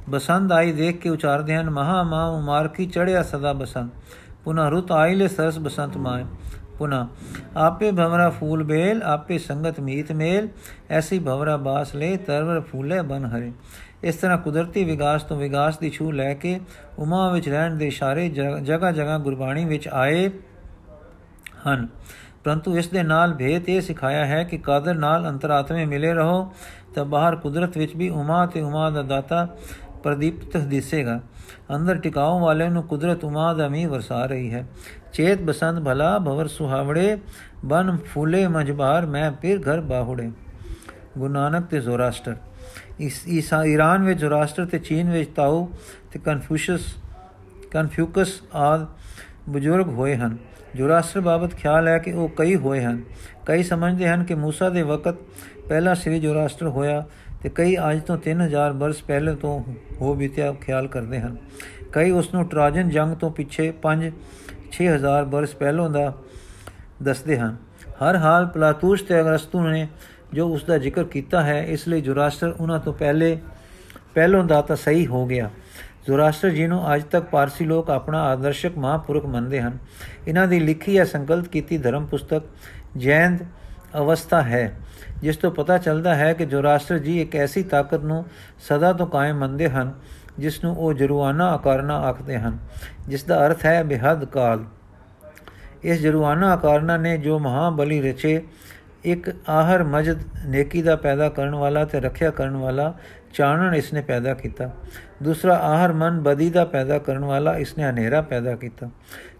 [0.08, 3.90] ਬਸੰਤ ਆਈ ਦੇਖ ਕੇ ਉਚਾਰਦੇ ਹਨ, ਮਹਾ ਮਾ ਉਮਾਰ ਕੀ ਚੜਿਆ ਸਦਾ ਬਸੰਤ।
[4.44, 6.24] ਪੁਨਾ ਰੁਤ ਆਇਲੇ ਸਰਸ ਬਸੰਤ ਮਾਏ।
[6.78, 7.08] ਪੁਨਾ,
[7.56, 10.48] ਆਪੇ ਭਵਰਾ ਫੂਲ ਬੇਲ, ਆਪੇ ਸੰਗਤ ਮੀਤ ਮੇਲ,
[10.90, 13.52] ਐਸੀ ਭਵਰਾ ਬਾਸ ਲੈ, ਤਰਵਰ ਫੂਲੇ ਬਨ ਹਰੇ।
[14.02, 16.60] ਇਸ ਤਰ੍ਹਾਂ ਕੁਦਰਤੀ ਵਿਕਾਸ ਤੋਂ ਵਿਕਾਸ ਦੀ ਛੂ ਲੈ ਕੇ
[16.98, 20.30] ਉਮਾ ਵਿੱਚ ਰਹਿਣ ਦੇ ਇਸ਼ਾਰੇ ਜਗ੍ਹਾ ਜਗ੍ਹਾ ਗੁਰਬਾਣੀ ਵਿੱਚ ਆਏ
[21.68, 21.88] ਹਨ।
[22.44, 26.52] ਪਰੰਤੂ ਇਸ ਦੇ ਨਾਲ ਭੇਤ ਇਹ ਸਿਖਾਇਆ ਹੈ ਕਿ ਕਾਦਰ ਨਾਲ ਅੰਤਰਾਤਮੇ ਮਿਲੇ ਰਹੋ,
[26.94, 29.56] ਤਾਂ ਬਾਹਰ ਕੁਦਰਤ ਵਿੱਚ ਵੀ ਉਮਾ ਤੇ ਉਮਾ ਦਾ ਦਾਤਾ
[30.02, 31.20] ਪ੍ਰਦੀਪਤ ਦਿਸੇਗਾ।
[31.76, 34.66] ਅੰਦਰ ਟਿਕਾਉ ਵਾਲੇ ਨੂੰ ਕੁਦਰਤ ਉਮਾ ਦਾ ਮੀਂਹ ਵਰਸਾ ਰਹੀ ਹੈ।
[35.12, 37.18] ਚੇਤ ਬਸੰਤ ਭਲਾ ਭਵਰ ਸੁਹਾਵੜੇ,
[37.64, 40.30] ਬਨ ਫੂਲੇ ਮਜਬਾਰ ਮੈਂ ਫਿਰ ਘਰ ਬਾਹੁੜੇ।
[41.18, 42.36] ਗੁਰੂ ਨਾਨਕ ਤੇ ਜ਼ੋਰਾਸਟਰ।
[43.00, 45.68] ਇਸ ਈਸਾ ਈਰਾਨ ਵਿੱਚ ਜ਼ੋਰਾਸਟਰ ਤੇ ਚੀਨ ਵਿੱਚ ਤਾਓ
[46.12, 46.94] ਤੇ ਕਨਫਿਊਸ਼ਸ,
[47.70, 48.86] ਕਨਫਿਊਕਸ ਆਦ
[49.48, 50.36] ਬਜ਼ੁਰਗ ਹੋਏ ਹਨ।
[50.75, 53.01] ਜ਼ੋਰਾਸਟਰ ਬਾਬਤ ਖਿਆਲ ਹੈ ਕਿ ਉਹ ਕਈ ਹੋਏ ਹਨ
[53.45, 55.15] ਕਈ ਸਮਝਦੇ ਹਨ ਕਿ موسی ਦੇ ਵਕਤ
[55.69, 57.03] ਪਹਿਲਾ ਸ੍ਰੀ ਜ਼ੋਰਾਸਟਰ ਹੋਇਆ
[57.43, 59.59] ਤੇ ਕਈ ਅੱਜ ਤੋਂ 3000 ਬਰਸ ਪਹਿਲੇ ਤੋਂ
[60.01, 61.37] ਹੋ ਬੀਤਿਆ ਖਿਆਲ ਕਰਦੇ ਹਨ
[61.91, 64.09] ਕਈ ਉਸ ਨੂੰ ਟਰਾਜਨ ਜੰਗ ਤੋਂ ਪਿੱਛੇ 5
[64.71, 66.13] 6000 ਬਰਸ ਪਹਿਲੋਂ ਦਾ
[67.03, 67.55] ਦੱਸਦੇ ਹਨ
[68.03, 69.87] ਹਰ ਹਾਲ ਪਲਾਤੂਸ਼ ਤੇ ਅਗਰਸਤੂ ਨੇ
[70.33, 73.37] ਜੋ ਉਸ ਦਾ ਜ਼ਿਕਰ ਕੀਤਾ ਹੈ ਇਸ ਲਈ ਜ਼ੋਰਾਸਟਰ ਉਹਨਾਂ ਤੋਂ ਪਹਿਲੇ
[74.13, 75.49] ਪਹਿਲੋਂ ਦਾ ਤਾਂ ਸਹੀ ਹੋ ਗਿਆ
[76.10, 79.76] ਜ਼ੋਰਾਸਟਰ ਜੀ ਨੂੰ ਅੱਜ ਤੱਕ ਪਾਰਸੀ ਲੋਕ ਆਪਣਾ ਆਦਰਸ਼ਕ ਮਹਾਪੁਰਖ ਮੰਨਦੇ ਹਨ।
[80.28, 82.42] ਇਹਨਾਂ ਦੀ ਲਿਖੀ ਜਾਂ ਸੰਕਲਪ ਕੀਤੀ ਧਰਮ ਪੁਸਤਕ
[82.96, 83.42] ਜੈਨਦ
[83.98, 84.72] ਅਵਸਥਾ ਹੈ,
[85.22, 88.24] ਜਿਸ ਤੋਂ ਪਤਾ ਚੱਲਦਾ ਹੈ ਕਿ ਜ਼ੋਰਾਸਟਰ ਜੀ ਇੱਕ ਐਸੀ ਤਾਕਤ ਨੂੰ
[88.68, 89.92] ਸਦਾ ਤੋਂ ਕਾਇਮ ਮੰਨਦੇ ਹਨ,
[90.38, 92.58] ਜਿਸ ਨੂੰ ਉਹ ਜਰੂਆਨਾ ਆਕਾਰਨਾ ਆਖਦੇ ਹਨ,
[93.08, 94.64] ਜਿਸ ਦਾ ਅਰਥ ਹੈ ਬਿਹਦ ਕਾਲ।
[95.82, 98.42] ਇਸ ਜਰੂਆਨਾ ਆਕਾਰਨਾ ਨੇ ਜੋ ਮਹਾਬਲੀ ਰਚੇ,
[99.04, 102.94] ਇੱਕ ਆਹਰ ਮਜਦ ਨੇਕੀ ਦਾ ਪੈਦਾ ਕਰਨ ਵਾਲਾ ਤੇ ਰੱਖਿਆ ਕਰਨ ਵਾਲਾ
[103.34, 104.70] ਚਾਨਣ ਇਸਨੇ ਪੈਦਾ ਕੀਤਾ।
[105.22, 108.90] ਦੂਸਰਾ, ਆਹਰ ਮਨ ਬਦੀ ਦਾ ਪੈਦਾ ਕਰਨ ਵਾਲਾ ਇਸਨੇ ਹਨੇਰਾ ਪੈਦਾ ਕੀਤਾ।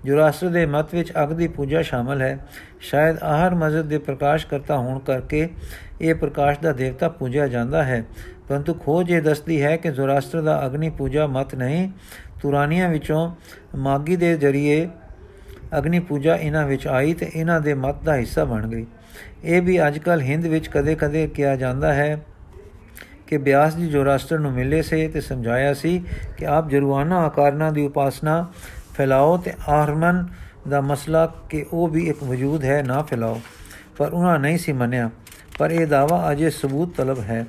[0.04, 2.38] ਜੁਰਾਸਟਰ ਦੇ ਮਤ ਵਿੱਚ ਅਗ ਦੀ ਪੂਜਾ ਸ਼ਾਮਲ ਹੈ।
[2.80, 5.48] ਸ਼ਾਇਦ ਆਹਰ ਮਜਦ ਦੇ ਪ੍ਰਕਾਸ਼ ਕਰਤਾ ਹੋਣ ਕਰਕੇ
[6.00, 8.04] ਇਹ ਪ੍ਰਕਾਸ਼ ਦਾ ਦੇਵਤਾ ਪੂਜਿਆ ਜਾਂਦਾ ਹੈ।
[8.48, 11.90] ਪਰੰਤੂ ਖੋਜ ਇਹ ਦੱਸਦੀ ਹੈ ਕਿ ਜ਼ੋਰਾਸਟਰ ਦਾ ਅਗਨੀ ਪੂਜਾ ਮਤ ਨਹੀਂ,
[12.42, 13.34] ਤੁਰਾਨੀਆਂ ਵਿੱਚੋਂ
[13.76, 14.88] ਮਾਗੀ ਦੇ ਜ਼ਰੀਏ
[15.78, 18.86] ਅਗਨੀ ਪੂਜਾ ਇਹਨਾਂ ਵਿੱਚ ਆਈ ਤੇ ਇਹਨਾਂ ਦੇ ਮਤ ਦਾ ਹਿੱਸਾ ਬਣ ਗਈ।
[19.44, 22.20] ਇਹ ਵੀ ਅੱਜਕੱਲ ਹਿੰਦ ਵਿੱਚ ਕਦੇ-ਕਦੇ ਕਿਹਾ ਜਾਂਦਾ ਹੈ
[23.30, 26.04] ਕਿ ਬਿਆਸ ਜੀ ਜੋ ਰਾਸ਼ਟਰ ਨੂੰ ਮਿਲੇ ਸੇ ਤੇ ਸਮਝਾਇਆ ਸੀ
[26.36, 28.46] ਕਿ ਆਪ ਜਰੂਆਨਾ ਆਕਾਰਨਾ ਦੀ ਉਪਾਸਨਾ
[28.94, 30.26] ਫੈਲਾਓ ਤੇ ਆਰਮਨ
[30.68, 33.40] ਦਾ ਮਸਲਾ ਕਿ ਉਹ ਵੀ ਇੱਕ ਵਜੂਦ ਹੈ, ਨਾ ਫੈਲਾਓ।
[33.98, 35.10] ਪਰ ਉਹਨਾਂ ਨਹੀਂ ਸੀ ਮੰਨਿਆ।
[35.58, 37.46] ਪਰ ਇਹ ਦਾਵਾ ਅਜੇ ਸਬੂਤ ਤਲਬ ਹੈ।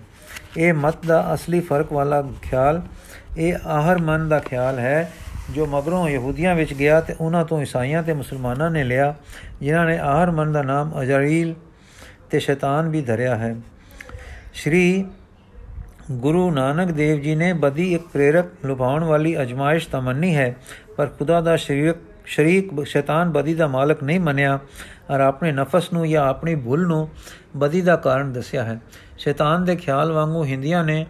[0.58, 2.82] ਇਹ ਮਤ ਦਾ ਅਸਲੀ ਫ਼ਰਕ ਵਾਲਾ ਖਿਆਲ,
[3.38, 5.12] ਇਹ ਆਹਰਮਨ ਦਾ ਖਿਆਲ ਹੈ
[5.50, 9.16] ਜੋ ਮਗਰੋਂ ਯਹੂਦੀਆਂ ਵਿੱਚ ਗਿਆ ਤੇ ਉਹਨਾਂ ਤੋਂ ਈਸਾਈਆਂ ਤੇ ਮੁਸਲਮਾਨਾਂ ਨੇ ਲਿਆ,
[9.62, 11.56] ਜਿਨ੍ਹਾਂ ਨੇ ਆਹਰਮਨ ਦਾ ਨਾਮ ਅਜਰੀਲ
[12.30, 13.56] ਤੇ ਸ਼ੈਤਾਨ ਵੀ ਧਰਿਆ ਹੈ।
[14.54, 15.06] ਸ਼੍ਰੀ
[16.12, 20.56] ਗੁਰੂ ਨਾਨਕ ਦੇਵ ਜੀ ਨੇ ਬਦੀ ਇੱਕ ਪ੍ਰੇਰਕ ਲੁਭਾਉਣ ਵਾਲੀ ਅਜਮਾਇਸ਼ ਤਮੰਨੀ ਹੈ,
[20.98, 21.96] ਪਰ ਖੁਦਾ ਦਾ ਸ਼ਰੀਕ
[22.26, 24.60] ਸ਼ਰੀਕ ਸ਼ੈਤਾਨ ਬਦੀ ਦਾ ਮਾਲਕ ਨਹੀਂ ਮੰਨਿਆ
[25.10, 27.10] ਔਰ ਆਪਣੇ ਨਫਸ ਨੂੰ ਜਾਂ ਆਪਣੀ ਭੁੱਲ ਨੂੰ
[27.58, 28.80] ਬਦੀ ਦਾ ਕਾਰਨ ਦੱਸਿਆ ਹੈ।
[29.18, 31.06] ਸ਼ੈਤਾਨ ਦੇ ਖਿਆਲ ਵਾਂਗੂ ਹਿੰਦੀਆਂ ਨੇ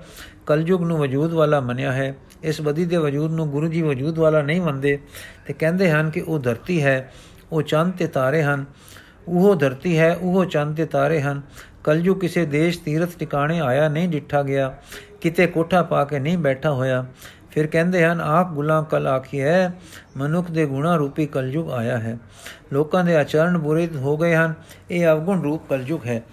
[0.46, 4.42] ਕਲਯੁਗ ਨੂੰ ਵਜੂਦ ਵਾਲਾ ਮੰਨਿਆ ਹੈ। ਇਸ ਬਦੀ ਦੇ ਵਜੂਦ ਨੂੰ ਗੁਰੂ ਜੀ ਵਜੂਦ ਵਾਲਾ
[4.42, 4.98] ਨਹੀਂ ਮੰਨਦੇ
[5.48, 7.12] ਤੇ ਕਹਿੰਦੇ ਹਨ ਕਿ ਉਹ ਧਰਤੀ ਹੈ,
[7.52, 8.66] ਉਹ ਚੰਦ ਤੇ ਤਾਰੇ ਹਨ।
[9.28, 11.42] ਉਹ ਧਰਤੀ ਹੈ, ਉਹ ਚੰਦ ਤੇ ਤਾਰੇ ਹਨ।
[11.84, 14.78] ਕਲਯੁਗ ਕਿਸੇ ਦੇਸ਼ ਤੀਰਥ ਟਿਕਾਣੇ ਆਇਆ ਨਹੀਂ, ਡਿੱਠਾ ਗਿਆ।
[15.22, 17.06] ਕਿਤੇ ਕੋਠਾ ਪਾ ਕੇ ਨਹੀਂ ਬੈਠਾ ਹੋਇਆ।
[17.52, 19.74] ਫਿਰ ਕਹਿੰਦੇ ਹਨ ਆਖ ਗੁਲਾਮ ਕਲ ਆਖੀ ਹੈ,
[20.18, 22.18] ਮਨੁੱਖ ਦੇ ਗੁਣਾ ਰੂਪੀ ਕਲਯੁਗ ਆਇਆ ਹੈ।
[22.74, 24.54] ਲੋਕਾਂ ਦੇ ਆਚਰਣ ਬੁਰੇ ਹੋ ਗਏ ਹਨ।
[24.92, 26.24] ਇਹ ਅਵਗੁਣ ਰੂਪ ਕਲਯੁਗ ਹੈ।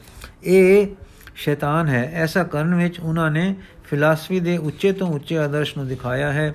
[0.45, 0.87] ਇਹ
[1.35, 6.33] ਸ਼ੈਤਾਨ ਹੈ। ਐਸਾ ਕਰਨ ਵਿੱਚ ਉਹਨਾਂ ਨੇ ਫਿਲਾਸਫੀ ਦੇ ਉੱਚੇ ਤੋਂ ਉੱਚੇ ਆਦਰਸ਼ ਨੂੰ ਦਿਖਾਇਆ
[6.33, 6.55] ਹੈ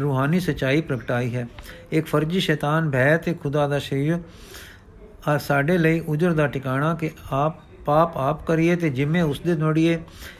[0.00, 1.46] ਰੂਹਾਨੀ ਸਚਾਈ ਪ੍ਰਗਟਾਈ ਹੈ।
[1.92, 4.18] ਇੱਕ ਫਰਜੀ ਸ਼ੈਤਾਨ ਭੈ ਤੇ ਖੁਦਾ ਦਾ ਸ਼ਰੀਰ
[5.28, 7.54] ਆ ਸਾਡੇ ਲਈ ਉਜਰ ਦਾ ਟਿਕਾਣਾ ਕਿ ਆਪ
[7.90, 9.98] ਪਾਪ ਆਪ ਕਰੀਏ ਤੇ ਜਿੰਮੇ ਉਸ ਦੇ ਨੋੜੀਏ,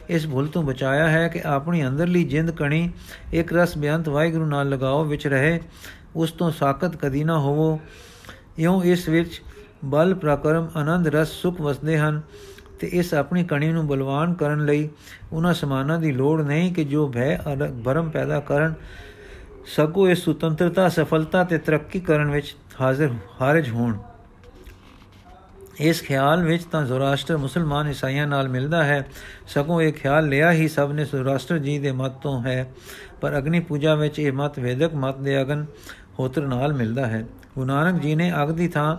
[0.09, 2.89] ਇਸ ਭੁੱਲ ਤੋਂ ਬਚਾਇਆ ਹੈ ਕਿ ਆਪਣੀ ਅੰਦਰਲੀ ਜਿੰਦ ਕਣੀ,
[3.33, 5.59] ਇੱਕ ਰਸ ਬਿਆੰਤ ਵਾਹਿਗੁਰੂ ਨਾਲ ਲਗਾਓ ਵਿੱਚ ਰਹੇ,
[6.15, 7.79] ਉਸ ਤੋਂ ਸਾਖਤ ਕਦੀ ਨਾ ਹੋਵੋ।
[8.59, 9.41] ਇਉਂ ਇਸ ਵਿੱਚ
[9.85, 12.21] ਬਲ ਪ੍ਰਕਰਮ ਆਨੰਦ ਰਸ ਸੁਖ ਵਸਦੇ ਹਨ
[12.79, 14.89] ਤੇ ਇਸ ਆਪਣੀ ਕਣੀ ਨੂੰ ਬਲਵਾਨ ਕਰਨ ਲਈ
[15.31, 17.37] ਉਹਨਾਂ ਸਮਾਨਾਂ ਦੀ ਲੋੜ ਨਹੀਂ ਕਿ ਜੋ ਭੈ
[17.85, 18.73] ਭਰਮ ਪੈਦਾ ਕਰਨ,
[19.75, 23.97] ਸਗੋਂ ਇਹ ਸੁਤੰਤਰਤਾ, ਸਫਲਤਾ ਤੇ ਤਰੱਕੀ ਕਰਨ ਵਿੱਚ ਹਾਜ਼ਰ ਹਾਰਜ ਹੋਣ।
[25.80, 29.04] ਇਸ ਖਿਆਲ ਵਿੱਚ ਤਾਂ ਜ਼ੋਰਾਸਟਰ ਮੁਸਲਮਾਨ ਈਸਾਈਆਂ ਨਾਲ ਮਿਲਦਾ ਹੈ
[29.46, 32.66] ਸਗੋਂ ਇਹ ਖਿਆਲ ਲਿਆ ਹੀ ਸਭ ਨੇ ਜ਼ੋਰਾਸਟਰ ਜੀ ਦੇ ਮਤ ਤੋਂ ਹੈ
[33.20, 35.64] ਪਰ ਅਗਨੀ ਪੂਜਾ ਵਿੱਚ ਇਹ ਮਤ ਵੈਦਿਕ ਮਤ ਦੇ ਅਗਨ
[36.18, 38.96] ਹੋਤਰ ਨਾਲ ਮਿਲਦਾ ਹੈ ਗੁਰੂ ਨਾਨਕ ਜੀ ਨੇ ਅਗ ਦੀ ਥਾਂ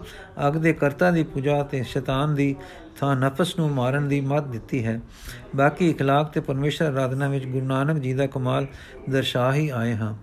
[0.47, 2.55] ਅਗ ਦੇ ਕਰਤਾ ਦੀ ਪੂਜਾ ਤੇ ਸ਼ੈਤਾਨ ਦੀ
[2.99, 4.99] ਥਾਂ ਨਫਸ ਨੂੰ ਮਾਰਨ ਦੀ ਮਤ ਦਿੱਤੀ ਹੈ
[5.55, 8.67] ਬਾਕੀ اخلاق ਤੇ ਪਰਮੇਸ਼ਰ ਆਰਾਧਨਾ ਵਿੱਚ ਗੁਰੂ ਨਾਨਕ ਜੀ ਦਾ ਕਮਾਲ
[9.09, 10.13] ਦਰਸਾ ਹੀ ਆਏ ਹਾਂ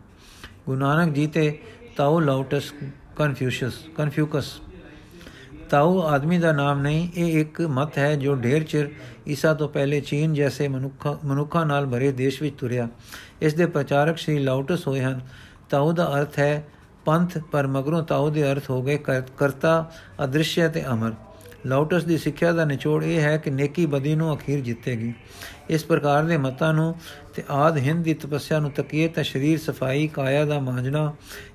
[0.67, 1.59] ਗੁਰੂ ਨਾਨਕ ਜੀ ਤੇ
[1.97, 2.73] ਤਾਉ ਲਾਉਟਸ
[3.17, 4.61] ਕਨਫਿਊਸ਼ਸ ਕਨਫਿਊਕਸ
[5.70, 8.90] ਤਾਉ ਆਦਮੀ ਦਾ ਨਾਮ ਨਹੀਂ, ਇਹ ਇੱਕ ਮਤ ਹੈ ਜੋ ਢੇਰ ਚਿਰ
[9.28, 12.88] ਈਸਾ ਤੋਂ ਪਹਿਲੇ ਚੀਨ ਜੈਸੇ ਮਨੁੱਖਾਂ ਮਨੁੱਖਾਂ ਨਾਲ ਭਰੇ ਦੇਸ਼ ਵਿੱਚ ਤੁਰਿਆ।
[13.42, 15.22] ਇਸ ਦੇ ਪ੍ਰਚਾਰਕ ਸ੍ਰੀ ਲਾਉਟਸ ਹੋਏ ਹਨ।
[15.70, 16.68] ਤਾਉ ਦਾ ਅਰਥ ਹੈ
[17.06, 18.98] ਪੰਥ, ਪਰ ਮਗਰੋਂ ਤਾਉ ਦੇ ਅਰਥ ਹੋ ਗਏ
[19.38, 19.92] ਕਰਤਾ,
[20.24, 21.14] ਅਦ੍ਰਿਸ਼ਯ ਤੇ ਅਮਰ।
[21.66, 25.14] ਲਾਉਟਸ ਦੀ ਸਿੱਖਿਆ ਦਾ ਨਿਚੋੜ ਇਹ ਹੈ ਕਿ ਨੇਕੀ ਬਦੀ ਨੂੰ ਅਖੀਰ ਜਿੱਤੇਗੀ।
[25.70, 26.96] ਇਸ ਪ੍ਰਕਾਰ ਦੇ ਮਤਾਂ ਨੂੰ
[27.36, 31.14] ਤੇ ਆਦ ਹਿੰਦ ਦੀ ਤਪੱਸਿਆ ਨੂੰ ਤਕੀਏ ਤਾਂ ਸਰੀਰ ਸਫ਼ਾਈ, ਕਾਇਆ ਦਾ ਮਾਂਜਣਾ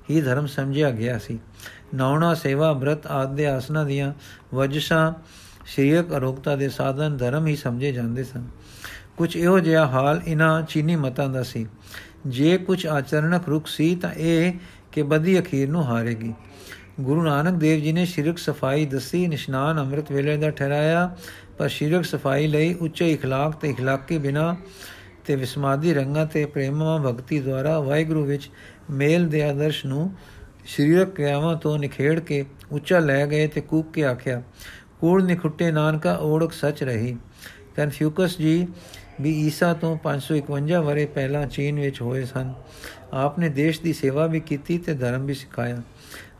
[0.09, 1.39] ਹੀ ਧਰਮ ਸਮਝਿਆ ਗਿਆ ਸੀ।
[1.94, 4.12] ਨਾਉਣਾ ਸੇਵਾ ਬ੍ਰਤ ਆਦ ਦੇ ਆਸਨਾ ਦੀਆਂ
[4.54, 5.12] ਵਜਸ਼ਾਂ
[5.66, 8.44] ਸ਼ਰੀਰਕ ਅਰੋਗਤਾ ਦੇ ਸਾਧਨ ਧਰਮ ਹੀ ਸਮਝੇ ਜਾਂਦੇ ਸਨ
[9.16, 11.66] ਕੁਝ ਇਹੋ ਜਿਹਾ ਹਾਲ ਇਹਨਾਂ ਚੀਨੀ ਮਤਾਂ ਦਾ ਸੀ
[12.26, 14.52] ਜੇ ਕੁਝ ਆਚਰਣਕ ਰੁਕ ਸੀ ਤਾਂ ਇਹ
[14.92, 16.32] ਕਿ ਬਦੀ ਅਖੀਰ ਨੂੰ ਹਾਰੇਗੀ
[17.00, 21.16] ਗੁਰੂ ਨਾਨਕ ਦੇਵ ਜੀ ਨੇ ਸ਼ਿਰਕ ਸਫਾਈ ਦਸੀ ਨਿਸ਼ਨਾਨ ਅੰਮ੍ਰਿਤ ਵੇਲੇ ਦਾ ਠਹਿਰਾਇਆ
[21.58, 24.56] ਪਰ ਸ਼ਿਰਕ ਸਫਾਈ ਲਈ ਉੱਚੇ اخلاق ਤੇ اخلاقੀ ਬਿਨਾ
[25.26, 28.50] ਤੇ ਵਿਸਮਾਦੀ ਰੰਗਾਂ ਤੇ ਪ੍ਰੇਮਾ ਭਗਤੀ ਦੁਆਰਾ ਵਾਹਿਗੁਰੂ ਵਿੱਚ
[28.90, 30.10] ਮੇਲ ਦੇ ਆਦਰਸ਼ ਨੂੰ
[30.65, 34.43] ਸਰੀਰਕ ਕਿਆਵਾਂ ਤੋਂ ਨਿਖੇੜ ਕੇ ਉੱਚਾ ਲੈ ਗਏ ਤੇ ਕੂਕ ਕੇ ਆਖਿਆ
[34.99, 37.17] ਕੂੜ ਨਿਖੁੱਟੇ ਨਾਨਕਾ ਓੜਕ ਸੱਚ ਰਹੀ।
[37.75, 38.67] ਕਨਫਿਊਕਸ ਜੀ
[39.21, 42.53] ਵੀ ਈਸਾ ਤੋਂ 551 ਵਰੇ ਪਹਿਲਾਂ ਚੀਨ ਵਿੱਚ ਹੋਏ ਸਨ।
[43.13, 45.81] ਆਪ ਨੇ ਦੇਸ਼ ਦੀ ਸੇਵਾ ਵੀ ਕੀਤੀ ਤੇ ਧਰਮ ਵੀ ਸਿਖਾਇਆ।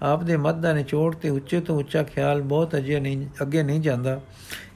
[0.02, 3.82] ਆਪ ਦੇ ਮਤ ਦਾ ਨਿਚੋੜ ਤੇ ਉੱਚੇ ਤੋਂ ਉੱਚਾ ਖਿਆਲ ਬਹੁਤ ਅਜੇ ਨਹੀਂ, ਅੱਗੇ ਨਹੀਂ
[3.82, 4.22] ਜਾਂਦਾ।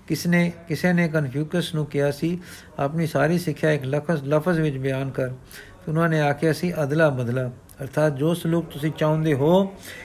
[0.08, 2.40] ਕਿਸਨੇ, ਕਿਸੇ ਨੇ ਕਨਫਿਊਕਸ ਨੂੰ ਕਿਹਾ ਸੀ,
[2.80, 5.30] ਆਪਣੀ ਸਾਰੀ ਸਿੱਖਿਆ ਇੱਕ ਲਫ਼ਜ਼ ਲਫ਼ਜ਼ ਵਿੱਚ ਬਿਆਨ ਕਰ।
[5.88, 7.52] ਉਹਨਾਂ ਨੇ ਆਖਿਆ ਸੀ, ਅਦਲਾ ਬਦਲਾ।
[7.83, 9.65] ਅਰਥਾਤ ਜੋ ਸਲੂਕ ਤੁਸੀਂ ਚਾਹੁੰਦੇ ਹੋ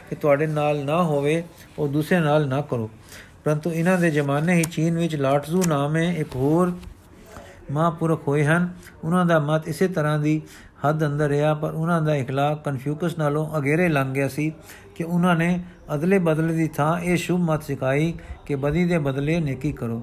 [0.10, 1.43] ਕਿ ਤੁਹਾਡੇ ਨਾਲ ਨਾ ਹੋਵੇ
[1.80, 2.89] ਉਹ ਦੂਸਰੇ ਨਾਲ ਨਾ ਕਰੋ
[3.43, 6.74] ਪਰੰਤੂ ਇਹਨਾਂ ਦੇ ਜ਼ਮਾਨੇ ਹੀ ਚੀਨ ਵਿੱਚ ਲਾਟਜ਼ੂ ਨਾਮੇ ਇੱਕ ਹੋਰ
[7.72, 8.69] ਮਹਾਪੁਰਖ ਹੋਏ ਹਨ
[9.04, 10.41] ਉਹਨਾਂ ਦਾ ਮਤ ਇਸੇ ਤਰ੍ਹਾਂ ਦੀ
[10.86, 14.52] ਹੱਦ ਅੰਦਰ ਰਿਹਾ ਪਰ ਉਹਨਾਂ ਦਾ اخلاق ਕਨਫਿਊਕਸ ਨਾਲੋਂ ਅਗੇਰੇ ਲੰਘ ਗਿਆ ਸੀ
[14.95, 15.63] ਕਿ ਉਹਨਾਂ ਨੇ
[15.95, 18.13] ਅਦਲੇ ਬਦਲੇ ਦੀ ਥਾਂ ਇਹ ਸ਼ੁਭ ਮਤ ਸਿਖਾਈ
[18.45, 20.02] ਕਿ ਬਦੀ ਦੇ ਬਦਲੇ ਨੇਕੀ ਕਰੋ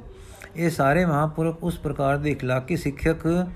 [0.56, 3.46] ਇਹ ਸਾਰੇ ਮਹਾਪੁਰਖ ਉਸ ਪ੍ਰਕਾਰ ਦੇ اخلاقی ਸਿੱਖਿਅਕ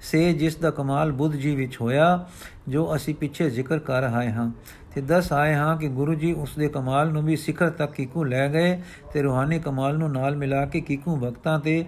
[0.00, 2.26] ਸੇ ਜਿਸ ਦਾ ਕਮਾਲ ਬੁੱਧ ਜੀ ਵਿੱਚ ਹੋਇਆ
[2.70, 4.50] ਜੋ ਅਸੀਂ ਪਿੱਛੇ ਜ਼ਿਕਰ ਕਰ ਆਏ ਹਾਂ
[4.94, 8.24] ਤੇ ਦੱਸ ਆਏ ਹਾਂ ਕਿ ਗੁਰੂ ਜੀ ਉਸ ਦੇ ਕਮਾਲ ਨੂੰ ਵੀ ਸਿਖਰ ਤੱਕ ਕੀਕੂ
[8.24, 8.78] ਲੈ ਗਏ
[9.12, 11.84] ਤੇ ਰੂਹਾਨੀ ਕਮਾਲ ਨੂੰ ਨਾਲ ਮਿਲਾ ਕੇ ਕੀਕੂ ਭਗਤਾਂ ਤੇ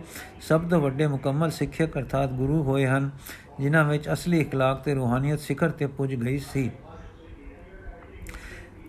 [0.49, 3.11] ਸਭ ਤੋਂ ਵੱਡੇ ਮੁਕੰਮਲ ਸਿੱਖਿਅਕ ਅਰਥਾਤ ਗੁਰੂ ਹੋਏ ਹਨ
[3.61, 6.71] ਜਿਨ੍ਹਾਂ ਵਿੱਚ ਅਸਲੀ اخلاق ਤੇ ਰੂਹਾਨੀਅਤ ਸਿਖਰ ਤੇ ਪੁੱਜ ਗਈ ਸੀ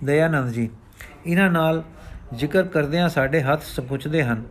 [0.04, 0.70] ਦਇਆਨੰਦ ਜੀ
[1.26, 1.84] ਇਹਨਾਂ ਨਾਲ
[2.34, 4.44] ਜ਼ਿਕਰ ਕਰਦਿਆਂ ਸਾਡੇ ਹੱਥ ਸਪੁੱਛਦੇ ਹਨ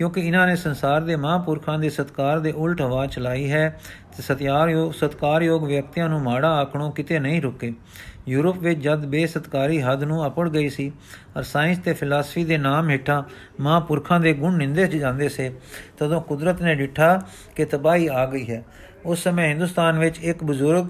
[0.00, 3.80] ਕਿਉਂਕਿ ਇਹਨਾਂ ਨੇ ਸੰਸਾਰ ਦੇ ਮਹਾਂਪੁਰਖਾਂ ਦੇ ਸਤਕਾਰ ਦੇ ਉਲਟ ਹਵਾ ਚਲਾਈ ਹੈ
[4.16, 7.72] ਤੇ ਸਤਿਆਰਯੋਗ ਸਤਕਾਰਯੋਗ ਵਿਅਕਤੀਆਂ ਨੂੰ ਮਾੜਾ ਆਖਣੋਂ ਕਿਤੇ ਨਹੀਂ ਰੁਕੇ।
[8.28, 10.92] ਯੂਰਪ ਵਿੱਚ ਜਦ ਬੇਸਤਕਾਰੀ ਹੱਦ ਨੂੰ ਅਪੜ ਗਈ ਸੀ
[11.36, 13.22] ਔਰ ਸਾਇੰਸ ਤੇ ਫਿਲਾਸਫੀ ਦੇ ਨਾਮ ਹੇਠਾਂ
[13.60, 15.52] ਮਹਾਂਪੁਰਖਾਂ ਦੇ ਗੁਣ ਨਿੰਦੇ ਜਾਂਦੇ ਸੇ,
[15.98, 17.20] ਤਦੋਂ ਕੁਦਰਤ ਨੇ ਡਿਠਾ
[17.56, 18.64] ਕਿ ਤਬਾਹੀ ਆ ਗਈ ਹੈ।
[19.04, 20.86] ਉਸ ਸਮੇਂ ਹਿੰਦੁਸਤਾਨ ਵਿੱਚ ਇੱਕ ਬਜ਼ੁਰਗ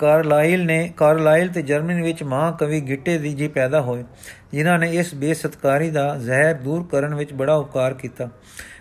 [0.00, 4.04] ਕਾਰਲਾਈਲ ਨੇ ਕਾਰਲਾਈਲ ਤੇ ਜਰਮਨੀ ਵਿੱਚ ਮਹਾਕਵੀ ਗਿੱਟੇ ਦੀ ਜੀ ਪੈਦਾ ਹੋਏ
[4.52, 8.28] ਜਿਨ੍ਹਾਂ ਨੇ ਇਸ ਬੇਸਤਕਾਰੀ ਦਾ ਜ਼ਹਿਰ ਦੂਰ ਕਰਨ ਵਿੱਚ ਬੜਾ ਉਪਕਾਰ ਕੀਤਾ।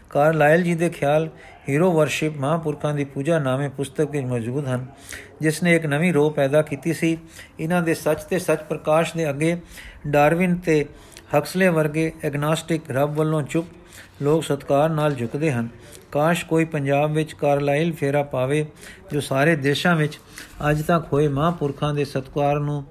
[0.09, 1.29] ਕਾਰਲਾਈਲ ਜੀ ਦੇ ਖਿਆਲ
[1.69, 4.85] ਹੀਰੋ ਵਰਸ਼ਿਪ ਮਹਾਪੁਰਖਾਂ ਦੀ ਪੂਜਾ ਨਾਮੇ ਪੁਸਤਕ ਵਿੱਚ ਮੌਜੂਦ ਹਨ,
[5.41, 7.17] ਜਿਸ ਨੇ ਇੱਕ ਨਵੀਂ ਰੋਹ ਪੈਦਾ ਕੀਤੀ ਸੀ।
[7.59, 9.55] ਇਹਨਾਂ ਦੇ ਸੱਚ ਤੇ ਸੱਚ ਪ੍ਰਕਾਸ਼ ਦੇ ਅੱਗੇ
[10.07, 10.85] ਡਾਰਵਿਨ ਤੇ
[11.37, 13.67] ਹਕਸਲੇ ਵਰਗੇ ਐਗਨੋਸਟਿਕ ਰੱਬ ਵੱਲੋਂ ਚੁੱਪ
[14.21, 15.67] ਲੋਕ ਸਤਕਾਰ ਨਾਲ ਝੁਕਦੇ ਹਨ।
[16.11, 18.65] ਕਾਸ਼ ਕੋਈ ਪੰਜਾਬ ਵਿੱਚ ਕਾਰਲਾਈਲ ਫੇਰਾ ਪਾਵੇ,
[19.11, 20.19] ਜੋ ਸਾਰੇ ਦੇਸ਼ਾਂ ਵਿੱਚ
[20.69, 22.83] ਅੱਜ ਤੱਕ ਹੋਏ ਮਹਾਂਪੁਰਖਾਂ ਦੇ ਸਤਕਾਰ ਨੂੰ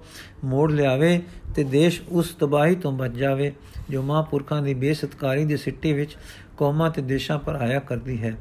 [0.45, 1.23] ਮੋੜ ਲਿਆਵੇ
[1.55, 3.53] ਤੇ ਦੇਸ਼ ਉਸ ਤਬਾਹੀ ਤੋਂ ਬਚ ਜਾਵੇ,
[3.91, 6.17] ਜੋ ਮਹਾਂਪੁਰਖਾਂ ਦੀ ਬੇਸਤਕਾਰੀ ਦੇ ਸਿੱਟੇ ਵਿੱਚ
[6.57, 8.35] ਕੌਮਾਂ ਤੇ ਦੇਸ਼ਾਂ ਪਰ ਆਇਆ ਕਰਦੀ ਹੈ।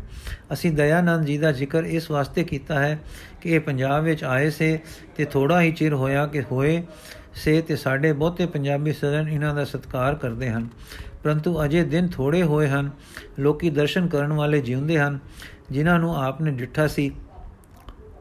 [0.54, 3.00] ਅਸੀਂ ਦਇਆਨੰਦ ਜੀ ਦਾ ਜ਼ਿਕਰ ਇਸ ਵਾਸਤੇ ਕੀਤਾ ਹੈ
[3.42, 4.80] ਕਿ ਇਹ ਪੰਜਾਬ ਵਿੱਚ ਆਏ ਸੇ
[5.16, 6.84] ਤੇ ਥੋੜਾ ਹੀ ਚਿਰ ਹੋਇਆ ਕਿ ਹੋਏ
[7.36, 10.68] ਸੇ ਤੇ ਸਾਡੇ ਬਹੁਤੇ ਪੰਜਾਬੀ ਸਦਨ ਇਹਨਾਂ ਦਾ ਸਤਕਾਰ ਕਰਦੇ ਹਨ।
[11.28, 12.90] ਪਰੰਤੂ ਅਜੇ ਦਿਨ ਥੋੜੇ ਹੋਏ ਹਨ,
[13.40, 15.18] ਲੋਕੀ ਦਰਸ਼ਨ ਕਰਨ ਵਾਲੇ ਜਿਉਂਦੇ ਹਨ,
[15.72, 17.12] ਜਿਨ੍ਹਾਂ ਨੂੰ ਆਪ ਨੇ ਡਿੱਠਾ ਸੀ,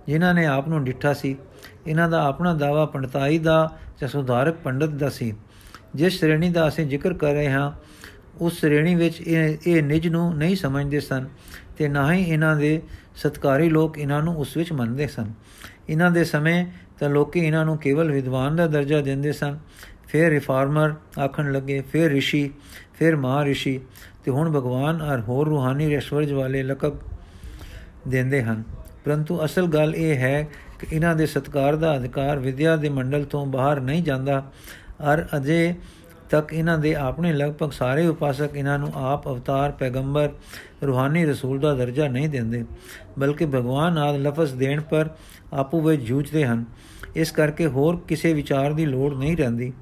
[0.06, 1.36] ਜਿਨ੍ਹਾਂ ਨੇ ਆਪ ਨੂੰ ਡਿੱਠਾ ਸੀ
[1.86, 3.58] ਇਹਨਾਂ ਦਾ ਆਪਣਾ ਦਾਵਾ ਪੰਡਤਾਈ ਦਾ
[4.00, 5.32] ਜਾਂ ਸੁਧਾਰਕ ਪੰਡਤ ਦਾ ਸੀ।
[5.94, 7.70] ਜਿਸ ਸ਼੍ਰੇਣੀ ਦਾ ਅਸੀਂ ਜ਼ਿਕਰ ਕਰ ਰਹੇ ਹਾਂ,
[8.40, 11.28] ਉਸ ਸ਼੍ਰੇਣੀ ਵਿੱਚ ਇਹ ਇਹ ਨਿਜ ਨੂੰ ਨਹੀਂ ਸਮਝਦੇ ਸਨ
[11.78, 12.80] ਤੇ ਨਾ ਹੀ ਇਹਨਾਂ ਦੇ
[13.16, 15.32] ਸਤਕਾਰੀ ਲੋਕ ਇਹਨਾਂ ਨੂੰ ਉਸ ਵਿੱਚ ਮੰਨਦੇ ਸਨ।
[15.88, 16.64] ਇਹਨਾਂ ਦੇ ਸਮੇਂ
[16.98, 19.58] ਤਾਂ ਲੋਕੀ ਇਹਨਾਂ ਨੂੰ ਕੇਵਲ ਵਿਦਵਾਨ ਦਾ ਦਰਜਾ ਦਿੰਦੇ ਸਨ।
[20.08, 22.50] ਫਿਰ ਰਿਫਾਰਮਰ ਆਖਣ ਲੱਗੇ, ਫਿਰ ਰਿਸ਼ੀ
[22.96, 23.80] ਫਿਰ ਮਹਾ ਰਿਸ਼ੀ
[24.24, 26.98] ਤੇ ਹੁਣ ਭਗਵਾਨ ਔਰ ਹੋਰ ਰੂਹਾਨੀ ਰਸ਼ਵਰਜ ਵਾਲੇ ਲਕਬ
[28.08, 28.62] ਦਿੰਦੇ ਹਨ।
[29.04, 33.44] ਪਰੰਤੂ ਅਸਲ ਗੱਲ ਇਹ ਹੈ ਕਿ ਇਹਨਾਂ ਦੇ ਸਤਕਾਰ ਦਾ ਅਧਿਕਾਰ ਵਿਦਿਆ ਦੇ ਮੰਡਲ ਤੋਂ
[33.46, 34.42] ਬਾਹਰ ਨਹੀਂ ਜਾਂਦਾ।
[35.02, 35.74] ਔਰ ਅਜੇ
[36.30, 40.30] ਤੱਕ ਇਹਨਾਂ ਦੇ ਆਪਣੇ ਲਗਭਗ ਸਾਰੇ ਉਪਾਸਕ ਇਹਨਾਂ ਨੂੰ ਆਪ ਅਵਤਾਰ, ਪੈਗੰਬਰ,
[40.86, 42.64] ਰੂਹਾਨੀ ਰਸੂਲ ਦਾ ਦਰਜਾ ਨਹੀਂ ਦਿੰਦੇ,
[43.18, 45.08] ਬਲਕਿ ਭਗਵਾਨ ਆਦ ਲਫ਼ਜ਼ ਦੇਣ ਪਰ
[45.52, 46.64] ਆਪੂ ਵਿੱਚ ਜੂਝਦੇ ਹਨ।
[47.16, 49.72] ਇਸ ਕਰਕੇ ਹੋਰ ਕਿਸੇ ਵਿਚਾਰ ਦੀ ਲੋੜ ਨਹੀਂ ਰਹਿੰਦੀ।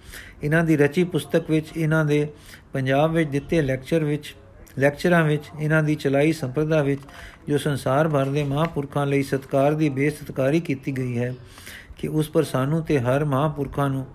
[0.42, 2.28] ਇਹਨਾਂ ਦੀ ਰਚੀ ਪੁਸਤਕ ਵਿੱਚ ਇਹਨਾਂ ਦੇ
[2.74, 4.34] ਪੰਜਾਬ ਵਿੱਚ ਦਿੱਤੇ ਲੈਕਚਰ ਵਿੱਚ,
[4.78, 7.00] ਲੈਕਚਰਾਂ ਵਿੱਚ, ਇਹਨਾਂ ਦੀ ਚਲਾਈ ਸੰਪਰਦਾ ਵਿੱਚ,
[7.48, 11.34] ਜੋ ਸੰਸਾਰ ਭਰ ਦੇ ਮਹਾਂਪੁਰਖਾਂ ਲਈ ਸਤਕਾਰ ਦੀ ਬੇਸਤਕਾਰੀ ਕੀਤੀ ਗਈ ਹੈ
[11.98, 14.06] ਕਿ ਉਸ ਪਰ ਸਾਨੂੰ ਤੇ ਹਰ ਮਹਾਂਪੁਰਖਾਂ ਨੂੰ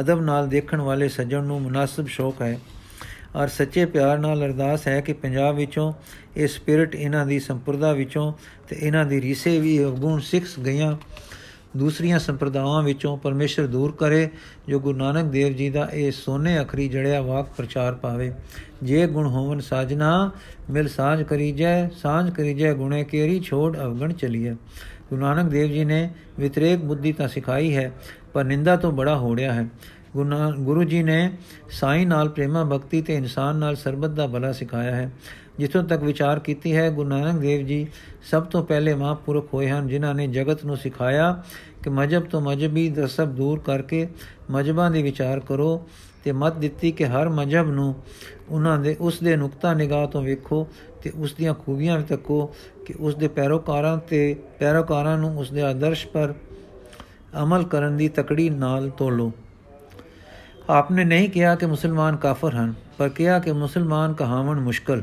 [0.00, 2.58] ਅਦਬ ਨਾਲ ਦੇਖਣ ਵਾਲੇ ਸੱਜਣ ਨੂੰ ਮੁਨਾਸਬ ਸ਼ੌਕ ਹੈ।
[3.36, 5.92] ਔਰ ਸੱਚੇ ਪਿਆਰ ਨਾਲ ਅਰਦਾਸ ਹੈ ਕਿ ਪੰਜਾਬ ਵਿੱਚੋਂ
[6.36, 8.32] ਇਹ ਸਪਿਰਿਟ ਇਹਨਾਂ ਦੀ ਸੰਪਰਦਾ ਵਿੱਚੋਂ
[8.68, 10.96] ਤੇ ਇਹਨਾਂ ਦੀ ਰੀਸੇ ਵੀ ਗੁਣ ਸਿੱਖ ਗਈਆਂ
[11.76, 14.28] ਦੂਸਰੀਆਂ ਸੰਪਰਦਾਵਾਂ ਵਿੱਚੋਂ ਪਰਮੇਸ਼ਰ ਦੂਰ ਕਰੇ,
[14.68, 18.32] ਜੋ ਗੁਰੂ ਨਾਨਕ ਦੇਵ ਜੀ ਦਾ ਇਹ ਸੋਨੇ ਅਖਰੀ ਜੜਿਆ ਵਾਕ ਪ੍ਰਚਾਰ ਪਾਵੇ।
[18.82, 20.30] ਜੇ ਗੁਣ ਹੋਵਨ ਸਾਜਨਾ,
[20.70, 24.54] ਮਿਲ ਸਾਜ ਕਰੀ ਜੈ ਸਾਂਝ ਕਰੀ ਜੈ ਗੁਣੇ ਕੇਰੀ, ਛੋੜ ਅਵਗਣ ਚਲੀਏ
[25.04, 27.90] ਗੁਰੂ ਨਾਨਕ ਦੇਵ ਜੀ ਨੇ ਵਿਤਰੇਕ ਬੁੱਧੀ ਤਾਂ ਸਿਖਾਈ ਹੈ,
[28.32, 29.66] ਪਰ ਨਿੰਦਾ ਤੋਂ ਬੜਾ ਹੋੜਿਆ ਹੈ।
[30.60, 31.30] ਗੁਰੂ ਜੀ ਨੇ
[31.70, 35.10] ਸਾਈ ਨਾਲ ਪ੍ਰੇਮਾ ਭਗਤੀ ਤੇ ਇਨਸਾਨ ਨਾਲ ਸਰਬਤ ਦਾ ਭਲਾ ਸਿਖਾਇਆ ਹੈ।
[35.58, 37.86] ਜਿੱਥੋਂ ਤੱਕ ਵਿਚਾਰ ਕੀਤੀ ਹੈ, ਗੁਰੂ ਨਾਨਕ ਦੇਵ ਜੀ
[38.30, 41.42] ਸਭ ਤੋਂ ਪਹਿਲੇ ਮਹਾਂਪੁਰਖ ਹੋਏ ਹਨ, ਜਿਨ੍ਹਾਂ ਨੇ ਜਗਤ ਨੂੰ ਸਿਖਾਇਆ
[41.82, 44.08] ਕਿ ਮਜਬ ਤੋਂ ਮਜਬੀ ਦਸਬ ਦੂਰ ਕਰਕੇ
[44.50, 45.86] ਮਜਬਾਂ ਦੀ ਵਿਚਾਰ ਕਰੋ
[46.24, 47.94] ਤੇ ਮਤ ਦਿੱਤੀ ਕਿ ਹਰ ਮਜਬ ਨੂੰ
[48.48, 50.66] ਉਹਨਾਂ ਦੇ, ਉਸ ਦੇ ਨੁਕਤਾ ਨਿਗਾਹ ਤੋਂ ਵੇਖੋ
[51.02, 52.54] ਤੇ ਉਸ ਦੀਆਂ ਖੂਬੀਆਂ ਵੀ ਤੱਕੋ
[52.86, 56.34] ਕਿ ਉਸ ਦੇ ਪੈਰੋਕਾਰਾਂ ਤੇ, ਪੈਰੋਕਾਰਾਂ ਨੂੰ ਉਸ ਦੇ ਆਦਰਸ਼ ਪਰ
[57.42, 59.32] ਅਮਲ ਕਰਨ ਦੀ ਤਕੜੀ ਨਾਲ ਤੋਲੋ।
[60.70, 65.02] ਆਪਨੇ ਨਹੀਂ ਕਿਹਾ ਕਿ ਮੁਸਲਮਾਨ ਕਾਫਰ ਹਨ, ਪਰ ਕਿਹਾ ਕਿ ਮੁਸਲਮਾਨ ਕਹਾਵਣ ਮੁਸ਼ਕਲ।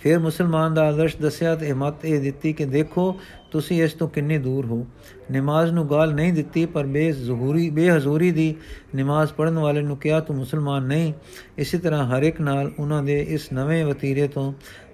[0.00, 4.38] ਫਿਰ ਮੁਸਲਮਾਨ ਦਾ ਆਦਰਸ਼ ਦੱਸਿਆ ਤੇ ਹਿੰਮਤ ਇਹ ਦਿੱਤੀ ਕਿ ਦੇਖੋ, ਤੁਸੀਂ ਇਸ ਤੋਂ ਕਿੰਨੇ
[4.38, 4.86] ਦੂਰ ਹੋ।
[5.32, 8.54] ਨਮਾਜ਼ ਨੂੰ ਗਾਲ ਨਹੀਂ ਦਿੱਤੀ, ਪਰ ਬੇਜ਼ਹੂਰੀ ਬੇਹਜ਼ੂਰੀ ਦੀ
[8.96, 11.12] ਨਮਾਜ਼ ਪੜਨ ਵਾਲੇ ਨੂੰ ਕਿਹਾ, ਤੂੰ ਮੁਸਲਮਾਨ ਨਹੀਂ।
[11.58, 14.52] ਇਸੇ ਤਰ੍ਹਾਂ ਹਰ ਇੱਕ ਨਾਲ ਉਹਨਾਂ ਦੇ ਇਸ ਨਵੇਂ ਵਤੀਰੇ ਤੋਂ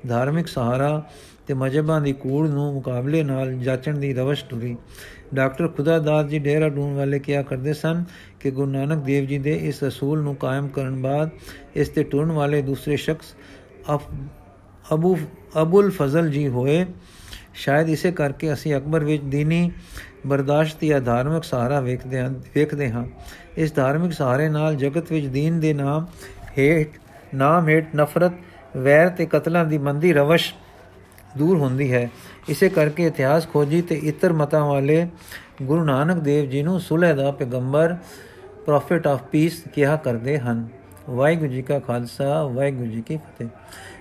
[0.09, 1.03] ਧਾਰਮਿਕ ਸਹਾਰਾ
[1.47, 4.77] ਤੇ ਮਜਬਾਂ ਦੀ ਕੂੜ ਨੂੰ ਮੁਕਾਬਲੇ ਨਾਲ ਜਾਚਣ ਦੀ ਰਵਸ਼ ਟੁਰੀ
[5.35, 8.05] ਡਾਕਟਰ ਖੁਦਾਦਾਸ ਜੀ ਡੇਰਾ ਡੂਨ ਵਾਲੇ ਕਿਹਾ ਕਰਦੇ ਸਨ
[8.40, 11.31] ਕਿ ਗੁਰੂ ਨਾਨਕ ਦੇਵ ਜੀ ਦੇ ਇਸ ਅਸੂਲ ਨੂੰ ਕਾਇਮ ਕਰਨ ਬਾਅਦ
[11.77, 13.35] ਇਸ ਤੇ ਟੁਰਨ ਵਾਲੇ ਦੂਸਰੇ ਸ਼ਖਸ
[14.94, 15.18] ਅਬੂ
[15.62, 16.87] ਅਬੁਲ ਫਜ਼ਲ ਜੀ ਹੋਏ।
[17.55, 19.70] ਸ਼ਾਇਦ ਇਸੇ ਕਰਕੇ ਅਸੀਂ ਅਕਬਰ ਵਿੱਚ ਦੀਨੀ
[20.27, 23.05] ਬਰਦਾਸ਼ਤ ਜਾਂ ਧਾਰਮਿਕ ਸਹਾਰਾ ਵੇਖਦੇ ਹਾਂ ਵੇਖਦੇ ਹਾਂ।
[23.57, 26.07] ਇਸ ਧਾਰਮਿਕ ਸਹਾਰੇ ਨਾਲ ਜਗਤ ਵਿੱਚ ਦੀਨ ਦੇ ਨਾਮ
[26.59, 26.88] ਹੇਠ
[27.35, 28.33] ਨਾਮ ਹੇਠ ਨਫ਼ਰਤ,
[28.77, 30.55] ਵੈਰ ਤੇ ਕਤਲਾਂ ਦੀ ਮੰਦੀ ਰਵਸ਼
[31.38, 32.11] ਦੂਰ ਹੁੰਦੀ ਹੈ।
[32.49, 35.09] ਇਸੇ ਕਰਕੇ ਇਤਿਹਾਸ ਖੋਜੀ ਤੇ ਇਤਰ ਮਤਾਂ ਵਾਲੇ
[35.62, 37.96] ਗੁਰੂ ਨਾਨਕ ਦੇਵ ਜੀ ਨੂੰ ਸੁਲਹਿ ਦਾ ਪੈਗੰਬਰ
[38.66, 40.68] ਪ੍ਰੋਫਿਟ ਆਫ ਪੀਸ ਕਿਹਾ ਕਰਦੇ ਹਨ।
[41.11, 43.49] ਵਾਹਿਗੁਰੂ ਜੀ ਕਾ ਖਾਲਸਾ, ਵਾਹਿਗੁਰੂ ਜੀ ਕੀ ਫਤਿਹ।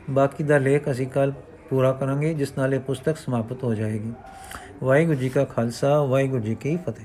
[0.10, 1.34] ਬਾਕੀ ਦਾ ਲੇਖ ਅਸੀਂ ਕੱਲ
[1.70, 4.14] ਪੂਰਾ ਕਰਾਂਗੇ, ਜਿਸ ਨਾਲ ਇਹ ਪੁਸਤਕ ਸਮਾਪਤ ਹੋ ਜਾਏਗੀ।
[4.84, 7.04] ਵਾਹਿਗੁਰੂ ਜੀ ਕਾ ਖਾਲਸਾ, ਵਾਹਿਗੁਰੂ ਜੀ ਕੀ ਫਤਿਹ।